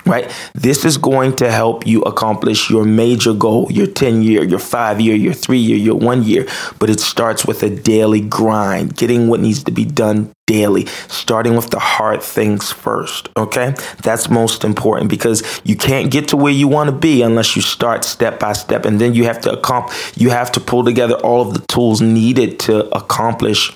Right? 0.05 0.31
This 0.53 0.85
is 0.85 0.97
going 0.97 1.35
to 1.37 1.51
help 1.51 1.85
you 1.85 2.01
accomplish 2.01 2.69
your 2.69 2.85
major 2.85 3.33
goal, 3.33 3.71
your 3.71 3.87
10 3.87 4.23
year, 4.23 4.43
your 4.43 4.59
five 4.59 5.01
year, 5.01 5.15
your 5.15 5.33
three 5.33 5.57
year, 5.57 5.77
your 5.77 5.95
one 5.95 6.23
year. 6.23 6.47
But 6.79 6.89
it 6.89 6.99
starts 6.99 7.45
with 7.45 7.63
a 7.63 7.69
daily 7.69 8.21
grind, 8.21 8.95
getting 8.95 9.27
what 9.27 9.39
needs 9.39 9.63
to 9.63 9.71
be 9.71 9.85
done 9.85 10.31
daily, 10.47 10.85
starting 11.07 11.55
with 11.55 11.71
the 11.71 11.79
hard 11.79 12.21
things 12.21 12.71
first. 12.71 13.29
Okay. 13.35 13.73
That's 14.03 14.29
most 14.29 14.63
important 14.63 15.09
because 15.09 15.61
you 15.63 15.75
can't 15.75 16.11
get 16.11 16.27
to 16.29 16.37
where 16.37 16.53
you 16.53 16.67
want 16.67 16.89
to 16.89 16.95
be 16.95 17.21
unless 17.21 17.55
you 17.55 17.61
start 17.61 18.03
step 18.03 18.39
by 18.39 18.53
step. 18.53 18.85
And 18.85 19.01
then 19.01 19.15
you 19.15 19.23
have 19.25 19.41
to 19.41 19.51
accomplish, 19.51 20.13
you 20.15 20.29
have 20.29 20.51
to 20.53 20.59
pull 20.59 20.83
together 20.83 21.15
all 21.15 21.41
of 21.41 21.53
the 21.53 21.65
tools 21.67 22.01
needed 22.01 22.59
to 22.61 22.95
accomplish 22.95 23.75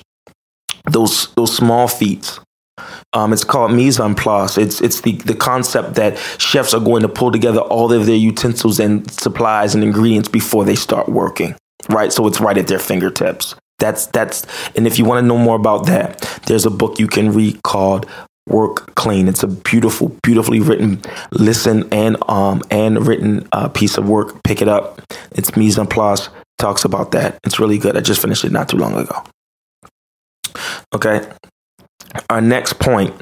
those, 0.90 1.28
those 1.34 1.54
small 1.56 1.88
feats 1.88 2.40
um, 3.12 3.32
it's 3.32 3.44
called 3.44 3.72
mise 3.72 3.98
en 3.98 4.14
place. 4.14 4.58
It's 4.58 4.80
it's 4.80 5.00
the 5.02 5.12
the 5.12 5.34
concept 5.34 5.94
that 5.94 6.18
chefs 6.38 6.74
are 6.74 6.80
going 6.80 7.02
to 7.02 7.08
pull 7.08 7.32
together 7.32 7.60
all 7.60 7.92
of 7.92 8.06
their 8.06 8.16
utensils 8.16 8.78
and 8.78 9.10
supplies 9.10 9.74
and 9.74 9.82
ingredients 9.82 10.28
before 10.28 10.64
they 10.64 10.76
start 10.76 11.08
working. 11.08 11.54
Right, 11.88 12.12
so 12.12 12.26
it's 12.26 12.40
right 12.40 12.58
at 12.58 12.68
their 12.68 12.78
fingertips. 12.78 13.54
That's 13.78 14.06
that's 14.06 14.46
and 14.76 14.86
if 14.86 14.98
you 14.98 15.04
want 15.04 15.22
to 15.22 15.26
know 15.26 15.38
more 15.38 15.56
about 15.56 15.86
that, 15.86 16.20
there's 16.46 16.66
a 16.66 16.70
book 16.70 16.98
you 16.98 17.06
can 17.06 17.32
read 17.32 17.62
called 17.62 18.06
Work 18.46 18.94
Clean. 18.94 19.26
It's 19.26 19.42
a 19.42 19.48
beautiful, 19.48 20.14
beautifully 20.22 20.60
written 20.60 21.00
listen 21.32 21.88
and 21.92 22.16
um 22.28 22.62
and 22.70 23.06
written 23.06 23.48
uh, 23.52 23.68
piece 23.68 23.96
of 23.96 24.08
work. 24.08 24.42
Pick 24.44 24.60
it 24.60 24.68
up. 24.68 25.00
It's 25.32 25.56
mise 25.56 25.78
en 25.78 25.86
place. 25.86 26.28
Talks 26.58 26.84
about 26.84 27.12
that. 27.12 27.38
It's 27.44 27.58
really 27.58 27.78
good. 27.78 27.96
I 27.96 28.00
just 28.00 28.20
finished 28.20 28.44
it 28.44 28.52
not 28.52 28.68
too 28.68 28.76
long 28.76 28.94
ago. 28.94 29.24
Okay, 30.94 31.26
our 32.28 32.40
next 32.40 32.78
point 32.78 33.14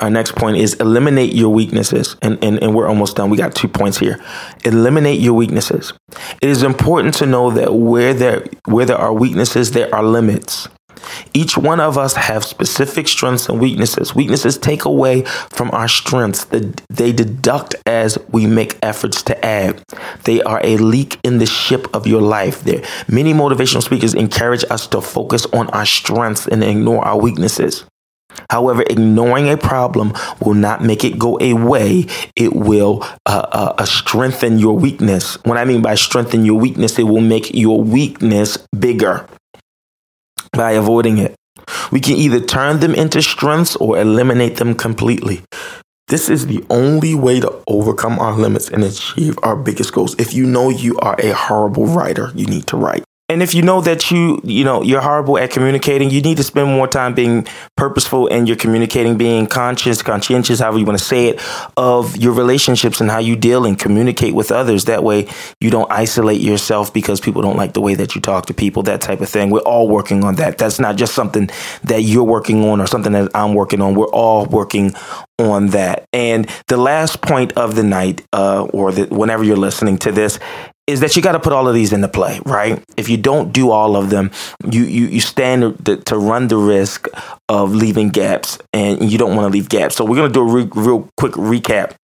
our 0.00 0.10
next 0.10 0.34
point 0.34 0.56
is 0.56 0.74
eliminate 0.74 1.34
your 1.34 1.50
weaknesses 1.50 2.16
and, 2.22 2.42
and, 2.42 2.62
and 2.62 2.74
we're 2.74 2.88
almost 2.88 3.16
done 3.16 3.30
we 3.30 3.36
got 3.36 3.54
two 3.54 3.68
points 3.68 3.98
here 3.98 4.22
eliminate 4.64 5.20
your 5.20 5.34
weaknesses 5.34 5.92
it 6.40 6.48
is 6.48 6.62
important 6.62 7.14
to 7.14 7.26
know 7.26 7.50
that 7.50 7.74
where 7.74 8.14
there 8.14 8.44
where 8.66 8.86
there 8.86 8.98
are 8.98 9.12
weaknesses 9.12 9.72
there 9.72 9.92
are 9.94 10.02
limits 10.02 10.68
each 11.34 11.56
one 11.56 11.80
of 11.80 11.98
us 11.98 12.14
have 12.14 12.44
specific 12.44 13.08
strengths 13.08 13.48
and 13.48 13.60
weaknesses. 13.60 14.14
Weaknesses 14.14 14.58
take 14.58 14.84
away 14.84 15.22
from 15.50 15.70
our 15.72 15.88
strengths. 15.88 16.44
They 16.44 17.12
deduct 17.12 17.74
as 17.86 18.18
we 18.30 18.46
make 18.46 18.78
efforts 18.82 19.22
to 19.24 19.44
add. 19.44 19.82
They 20.24 20.42
are 20.42 20.60
a 20.62 20.76
leak 20.76 21.18
in 21.24 21.38
the 21.38 21.46
ship 21.46 21.86
of 21.94 22.06
your 22.06 22.22
life. 22.22 22.62
There, 22.62 22.82
many 23.08 23.32
motivational 23.32 23.82
speakers 23.82 24.14
encourage 24.14 24.64
us 24.70 24.86
to 24.88 25.00
focus 25.00 25.46
on 25.46 25.68
our 25.70 25.86
strengths 25.86 26.46
and 26.46 26.62
ignore 26.62 27.04
our 27.04 27.18
weaknesses. 27.18 27.84
However, 28.50 28.82
ignoring 28.88 29.48
a 29.48 29.56
problem 29.56 30.12
will 30.40 30.54
not 30.54 30.82
make 30.82 31.04
it 31.04 31.18
go 31.18 31.38
away. 31.38 32.06
It 32.36 32.54
will 32.54 33.02
uh, 33.26 33.46
uh, 33.52 33.74
uh, 33.78 33.84
strengthen 33.84 34.58
your 34.58 34.76
weakness. 34.76 35.36
What 35.44 35.58
I 35.58 35.64
mean 35.64 35.82
by 35.82 35.94
strengthen 35.94 36.44
your 36.44 36.58
weakness, 36.58 36.98
it 36.98 37.04
will 37.04 37.20
make 37.20 37.54
your 37.54 37.82
weakness 37.82 38.58
bigger 38.78 39.26
by 40.52 40.72
avoiding 40.72 41.18
it. 41.18 41.34
We 41.90 42.00
can 42.00 42.16
either 42.16 42.40
turn 42.40 42.80
them 42.80 42.94
into 42.94 43.22
strengths 43.22 43.76
or 43.76 43.98
eliminate 43.98 44.56
them 44.56 44.74
completely. 44.74 45.42
This 46.08 46.28
is 46.28 46.46
the 46.46 46.64
only 46.68 47.14
way 47.14 47.40
to 47.40 47.62
overcome 47.66 48.18
our 48.18 48.32
limits 48.32 48.68
and 48.68 48.84
achieve 48.84 49.38
our 49.42 49.56
biggest 49.56 49.92
goals. 49.92 50.14
If 50.18 50.34
you 50.34 50.46
know 50.46 50.68
you 50.68 50.98
are 50.98 51.16
a 51.18 51.32
horrible 51.32 51.86
writer, 51.86 52.30
you 52.34 52.46
need 52.46 52.66
to 52.66 52.76
write. 52.76 53.04
And 53.32 53.42
if 53.42 53.54
you 53.54 53.62
know 53.62 53.80
that 53.80 54.10
you, 54.10 54.42
you 54.44 54.62
know, 54.62 54.82
you're 54.82 55.00
horrible 55.00 55.38
at 55.38 55.50
communicating, 55.50 56.10
you 56.10 56.20
need 56.20 56.36
to 56.36 56.42
spend 56.42 56.68
more 56.68 56.86
time 56.86 57.14
being 57.14 57.46
purposeful 57.78 58.26
in 58.26 58.46
your 58.46 58.56
communicating, 58.56 59.16
being 59.16 59.46
conscious, 59.46 60.02
conscientious, 60.02 60.60
however 60.60 60.78
you 60.78 60.84
want 60.84 60.98
to 60.98 61.04
say 61.04 61.28
it, 61.28 61.40
of 61.78 62.14
your 62.18 62.34
relationships 62.34 63.00
and 63.00 63.10
how 63.10 63.18
you 63.18 63.34
deal 63.34 63.64
and 63.64 63.78
communicate 63.78 64.34
with 64.34 64.52
others. 64.52 64.84
That 64.84 65.02
way 65.02 65.28
you 65.60 65.70
don't 65.70 65.90
isolate 65.90 66.42
yourself 66.42 66.92
because 66.92 67.22
people 67.22 67.40
don't 67.40 67.56
like 67.56 67.72
the 67.72 67.80
way 67.80 67.94
that 67.94 68.14
you 68.14 68.20
talk 68.20 68.46
to 68.46 68.54
people, 68.54 68.82
that 68.82 69.00
type 69.00 69.22
of 69.22 69.30
thing. 69.30 69.48
We're 69.48 69.60
all 69.60 69.88
working 69.88 70.24
on 70.24 70.34
that. 70.34 70.58
That's 70.58 70.78
not 70.78 70.96
just 70.96 71.14
something 71.14 71.48
that 71.84 72.02
you're 72.02 72.24
working 72.24 72.62
on 72.68 72.82
or 72.82 72.86
something 72.86 73.12
that 73.12 73.30
I'm 73.34 73.54
working 73.54 73.80
on. 73.80 73.94
We're 73.94 74.08
all 74.08 74.44
working 74.44 74.92
on 75.38 75.68
that. 75.68 76.04
And 76.12 76.48
the 76.68 76.76
last 76.76 77.22
point 77.22 77.52
of 77.54 77.74
the 77.76 77.82
night, 77.82 78.26
uh, 78.32 78.64
or 78.72 78.92
the, 78.92 79.06
whenever 79.06 79.42
you're 79.42 79.56
listening 79.56 79.96
to 79.98 80.12
this, 80.12 80.38
is 80.86 81.00
that 81.00 81.14
you 81.14 81.22
got 81.22 81.32
to 81.32 81.40
put 81.40 81.52
all 81.52 81.68
of 81.68 81.74
these 81.74 81.92
into 81.92 82.08
play, 82.08 82.40
right? 82.44 82.82
If 82.96 83.08
you 83.08 83.16
don't 83.16 83.52
do 83.52 83.70
all 83.70 83.96
of 83.96 84.10
them, 84.10 84.30
you 84.68 84.82
you, 84.82 85.06
you 85.06 85.20
stand 85.20 85.84
to, 85.86 85.96
to 85.96 86.18
run 86.18 86.48
the 86.48 86.56
risk 86.56 87.08
of 87.48 87.74
leaving 87.74 88.08
gaps, 88.08 88.58
and 88.72 89.10
you 89.10 89.18
don't 89.18 89.36
want 89.36 89.46
to 89.46 89.52
leave 89.52 89.68
gaps. 89.68 89.96
So 89.96 90.04
we're 90.04 90.16
gonna 90.16 90.32
do 90.32 90.40
a 90.48 90.52
re- 90.52 90.70
real 90.74 91.08
quick 91.16 91.32
recap. 91.32 91.94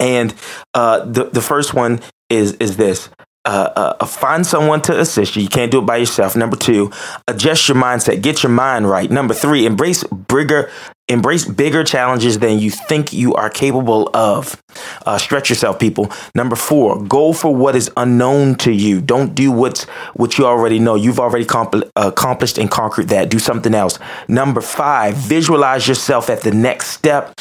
And 0.00 0.34
uh, 0.74 1.04
the 1.04 1.24
the 1.24 1.40
first 1.40 1.74
one 1.74 2.00
is 2.28 2.54
is 2.54 2.76
this: 2.76 3.08
uh, 3.46 3.94
uh, 4.00 4.06
find 4.06 4.46
someone 4.46 4.82
to 4.82 5.00
assist 5.00 5.36
you. 5.36 5.42
You 5.42 5.48
can't 5.48 5.70
do 5.70 5.78
it 5.78 5.86
by 5.86 5.98
yourself. 5.98 6.36
Number 6.36 6.56
two, 6.56 6.90
adjust 7.28 7.68
your 7.68 7.76
mindset. 7.76 8.20
Get 8.20 8.42
your 8.42 8.50
mind 8.50 8.90
right. 8.90 9.10
Number 9.10 9.34
three, 9.34 9.64
embrace 9.66 10.02
bigger, 10.04 10.70
embrace 11.08 11.44
bigger 11.44 11.84
challenges 11.84 12.40
than 12.40 12.58
you 12.58 12.70
think 12.70 13.12
you 13.12 13.34
are 13.34 13.48
capable 13.48 14.10
of. 14.12 14.60
Uh, 15.06 15.16
stretch 15.16 15.48
yourself, 15.48 15.78
people. 15.78 16.10
Number 16.34 16.56
four, 16.56 17.02
go 17.04 17.32
for 17.32 17.54
what 17.54 17.76
is 17.76 17.90
unknown 17.96 18.56
to 18.56 18.72
you. 18.72 19.00
Don't 19.00 19.34
do 19.34 19.52
what's 19.52 19.84
what 20.14 20.36
you 20.38 20.44
already 20.44 20.80
know. 20.80 20.96
You've 20.96 21.20
already 21.20 21.44
compl- 21.44 21.88
accomplished 21.94 22.58
and 22.58 22.70
conquered 22.70 23.08
that. 23.08 23.30
Do 23.30 23.38
something 23.38 23.74
else. 23.74 23.98
Number 24.28 24.60
five, 24.60 25.14
visualize 25.14 25.86
yourself 25.86 26.28
at 26.28 26.40
the 26.40 26.50
next 26.50 26.88
step 26.88 27.32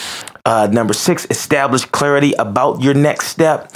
Uh, 0.46 0.68
number 0.72 0.94
six, 0.94 1.26
establish 1.32 1.84
clarity 1.86 2.34
about 2.34 2.80
your 2.82 2.94
next 2.94 3.28
step. 3.28 3.72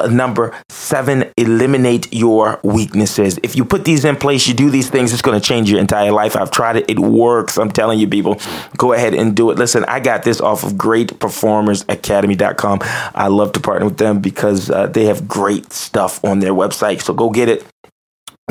Uh, 0.00 0.06
number 0.06 0.54
seven, 0.68 1.24
eliminate 1.36 2.12
your 2.12 2.60
weaknesses. 2.62 3.40
If 3.42 3.56
you 3.56 3.64
put 3.64 3.84
these 3.84 4.04
in 4.04 4.14
place, 4.14 4.46
you 4.46 4.54
do 4.54 4.70
these 4.70 4.88
things, 4.88 5.12
it's 5.12 5.22
going 5.22 5.40
to 5.40 5.44
change 5.44 5.68
your 5.68 5.80
entire 5.80 6.12
life. 6.12 6.36
I've 6.36 6.52
tried 6.52 6.76
it, 6.76 6.88
it 6.88 7.00
works. 7.00 7.58
I'm 7.58 7.72
telling 7.72 7.98
you, 7.98 8.06
people, 8.06 8.40
go 8.76 8.92
ahead 8.92 9.14
and 9.14 9.34
do 9.34 9.50
it. 9.50 9.58
Listen, 9.58 9.84
I 9.86 9.98
got 9.98 10.22
this 10.22 10.40
off 10.40 10.62
of 10.62 10.74
greatperformersacademy.com. 10.74 12.78
I 13.14 13.26
love 13.26 13.50
to 13.52 13.60
partner 13.60 13.86
with 13.86 13.98
them 13.98 14.20
because 14.20 14.70
uh, 14.70 14.86
they 14.86 15.06
have 15.06 15.26
great 15.26 15.72
stuff 15.72 16.24
on 16.24 16.38
their 16.38 16.52
website. 16.52 17.02
So 17.02 17.14
go 17.14 17.30
get 17.30 17.48
it 17.48 17.66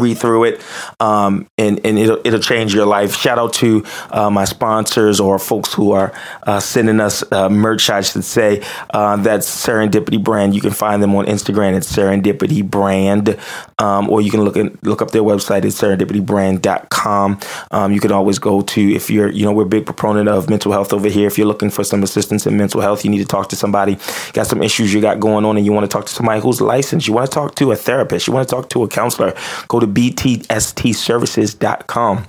read 0.02 0.18
through 0.18 0.46
it 0.46 0.62
um, 1.00 1.48
and, 1.58 1.80
and 1.86 1.98
it'll, 1.98 2.20
it'll 2.26 2.40
change 2.40 2.74
your 2.74 2.86
life. 2.86 3.16
Shout 3.16 3.38
out 3.40 3.54
to 3.54 3.86
uh, 4.10 4.30
my 4.30 4.46
sponsors 4.46 5.20
or 5.20 5.40
folks 5.40 5.74
who 5.74 5.92
are 5.92 6.14
uh, 6.44 6.60
sending 6.60 7.00
us 7.00 7.24
uh, 7.32 7.50
merch 7.50 7.90
i 7.90 8.02
should 8.02 8.24
say. 8.24 8.64
Uh, 8.92 9.18
that's 9.18 9.48
serendipity 9.66 10.22
brand. 10.22 10.56
You 10.56 10.62
can 10.62 10.72
find 10.72 11.02
them 11.02 11.16
on 11.16 11.26
instagram 11.26 11.76
at 11.76 11.84
serendipity 11.84 12.68
brand. 12.68 13.38
Um, 13.80 14.10
or 14.10 14.22
you 14.22 14.32
can 14.32 14.42
look 14.42 14.56
look 14.84 15.02
up 15.02 15.12
their 15.12 15.24
website 15.24 15.64
at 15.64 15.74
serendipitybrand.com 15.74 17.40
um, 17.72 17.92
you 17.92 18.00
can 18.00 18.12
always 18.12 18.40
go 18.40 18.62
to 18.62 18.94
if 18.94 19.10
you're 19.10 19.30
you 19.30 19.46
know 19.46 19.52
we're 19.52 19.64
a 19.64 19.70
big 19.70 19.86
proponent 19.86 20.30
of 20.30 20.50
mental 20.50 20.72
health 20.72 20.94
over 20.94 21.10
here. 21.10 21.28
If 21.28 21.38
you're 21.38 21.48
looking 21.48 21.70
for 21.70 21.84
some 21.84 22.04
assistance 22.04 22.46
in 22.46 22.58
mental 22.58 22.82
health 22.82 23.04
you 23.04 23.12
need 23.12 23.20
to 23.20 23.26
talk 23.26 23.50
to 23.50 23.56
somebody. 23.56 23.98
Got 24.34 24.48
some 24.48 24.62
issues 24.62 24.94
you 24.94 25.02
got 25.02 25.20
going 25.20 25.46
on 25.46 25.58
and 25.58 25.66
you 25.66 25.74
want 25.74 25.90
to 25.90 25.94
talk 25.94 26.06
to 26.06 26.14
somebody 26.14 26.42
who's 26.42 26.62
licensed. 26.62 27.08
You 27.08 27.14
want 27.14 27.30
to 27.30 27.34
talk 27.34 27.56
to 27.56 27.72
a 27.72 27.76
therapist. 27.76 28.28
You 28.28 28.34
want 28.34 28.48
to 28.48 28.56
talk 28.56 28.70
to 28.70 28.84
a 28.84 28.88
counselor. 28.88 29.34
Go 29.68 29.80
to 29.80 29.88
btstservices.com. 29.94 32.28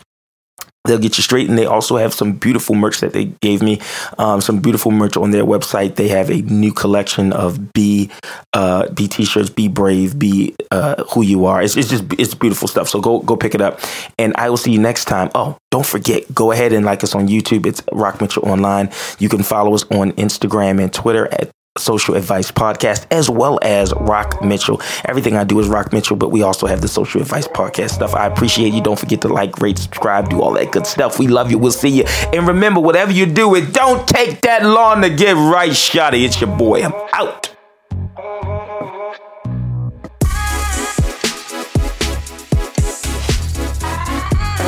They'll 0.85 0.99
get 0.99 1.17
you 1.17 1.23
straight, 1.23 1.49
and 1.49 1.57
they 1.57 1.65
also 1.65 1.97
have 1.97 2.13
some 2.13 2.33
beautiful 2.33 2.75
merch 2.75 2.99
that 3.01 3.13
they 3.13 3.27
gave 3.41 3.63
me. 3.63 3.81
Um, 4.19 4.41
some 4.41 4.59
beautiful 4.59 4.91
merch 4.91 5.17
on 5.17 5.31
their 5.31 5.45
website. 5.45 5.95
They 5.95 6.09
have 6.09 6.29
a 6.29 6.43
new 6.43 6.73
collection 6.73 7.33
of 7.33 7.73
B 7.73 8.11
uh, 8.53 8.89
B 8.89 9.07
t-shirts. 9.07 9.49
Be 9.49 9.69
brave. 9.69 10.19
Be 10.19 10.57
uh, 10.73 11.05
who 11.05 11.23
you 11.23 11.45
are. 11.45 11.63
It's, 11.63 11.77
it's 11.77 11.89
just 11.89 12.05
it's 12.19 12.35
beautiful 12.35 12.67
stuff. 12.67 12.89
So 12.89 13.01
go 13.01 13.21
go 13.21 13.37
pick 13.37 13.55
it 13.55 13.61
up, 13.61 13.79
and 14.19 14.35
I 14.37 14.51
will 14.51 14.57
see 14.57 14.73
you 14.73 14.81
next 14.81 15.05
time. 15.05 15.31
Oh, 15.37 15.57
don't 15.71 15.87
forget, 15.87 16.35
go 16.35 16.51
ahead 16.51 16.73
and 16.73 16.85
like 16.85 17.05
us 17.05 17.15
on 17.15 17.29
YouTube. 17.29 17.65
It's 17.65 17.81
Rock 17.93 18.21
Mitchell 18.21 18.49
Online. 18.49 18.91
You 19.21 19.29
can 19.29 19.45
follow 19.45 19.75
us 19.75 19.85
on 19.85 20.11
Instagram 20.13 20.83
and 20.83 20.93
Twitter 20.93 21.33
at 21.33 21.53
Social 21.79 22.17
Advice 22.17 22.51
Podcast, 22.51 23.07
as 23.11 23.31
well 23.31 23.59
as 23.63 23.95
Rock 23.95 24.45
Mitchell. 24.45 24.83
Everything 25.07 25.37
I 25.37 25.45
do 25.45 25.59
is 25.59 25.69
Rock 25.69 25.91
Mitchell, 25.91 26.17
but 26.17 26.31
we 26.31 26.43
also 26.43 26.67
have 26.67 26.83
the 26.83 26.89
Social 26.89 27.23
Advice 27.23 27.49
Podcast 27.49 27.93
stuff. 27.93 28.15
I 28.15 28.27
appreciate 28.27 28.75
you. 28.75 28.83
Don't 28.83 28.99
forget 28.99 29.23
to 29.23 29.29
like, 29.29 29.59
rate, 29.59 29.79
subscribe, 29.79 30.29
do 30.29 30.43
all 30.43 30.53
that 30.53 30.71
good 30.71 30.87
stuff. 30.87 31.19
We 31.19 31.29
love 31.29 31.51
you. 31.51 31.57
We'll 31.57 31.73
see 31.73 31.89
you. 31.89 32.05
And 32.33 32.47
remember, 32.47 32.81
whatever 32.81 33.11
you 33.11 33.25
do, 33.25 33.55
it 33.55 33.73
don't 33.73 34.07
take 34.07 34.43
that 34.43 34.67
long 34.67 35.01
to 35.01 35.09
get 35.09 35.35
right, 35.35 35.71
Shotty. 35.71 36.25
It's 36.27 36.39
your 36.43 36.55
boy. 36.55 36.83
I'm 36.83 36.93
out. 37.15 37.49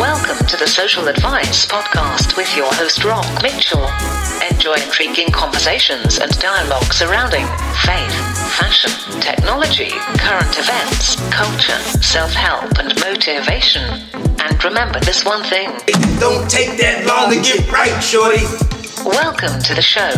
Welcome 0.01 0.47
to 0.47 0.57
the 0.57 0.67
Social 0.67 1.07
Advice 1.09 1.67
Podcast 1.67 2.35
with 2.39 2.57
your 2.57 2.73
host, 2.73 3.05
Rock 3.05 3.27
Mitchell. 3.43 4.34
Enjoy 4.55 4.75
intriguing 4.75 5.31
conversations 5.31 6.19
and 6.19 6.31
dialogue 6.39 6.91
surrounding 6.93 7.45
faith, 7.85 8.15
fashion, 8.57 8.91
technology, 9.21 9.91
current 10.17 10.57
events, 10.59 11.17
culture, 11.31 11.79
self 12.01 12.33
help, 12.33 12.71
and 12.79 12.95
motivation. 13.01 13.83
And 14.15 14.65
remember 14.65 15.01
this 15.01 15.25
one 15.25 15.43
thing 15.45 15.71
It 15.89 16.21
don't 16.21 16.49
take 16.49 16.79
that 16.79 17.05
long 17.05 17.31
to 17.35 17.41
get 17.43 17.71
right, 17.71 18.01
shorty. 18.01 18.45
welcome 19.05 19.61
to 19.63 19.75
the 19.75 19.83
show. 19.83 20.11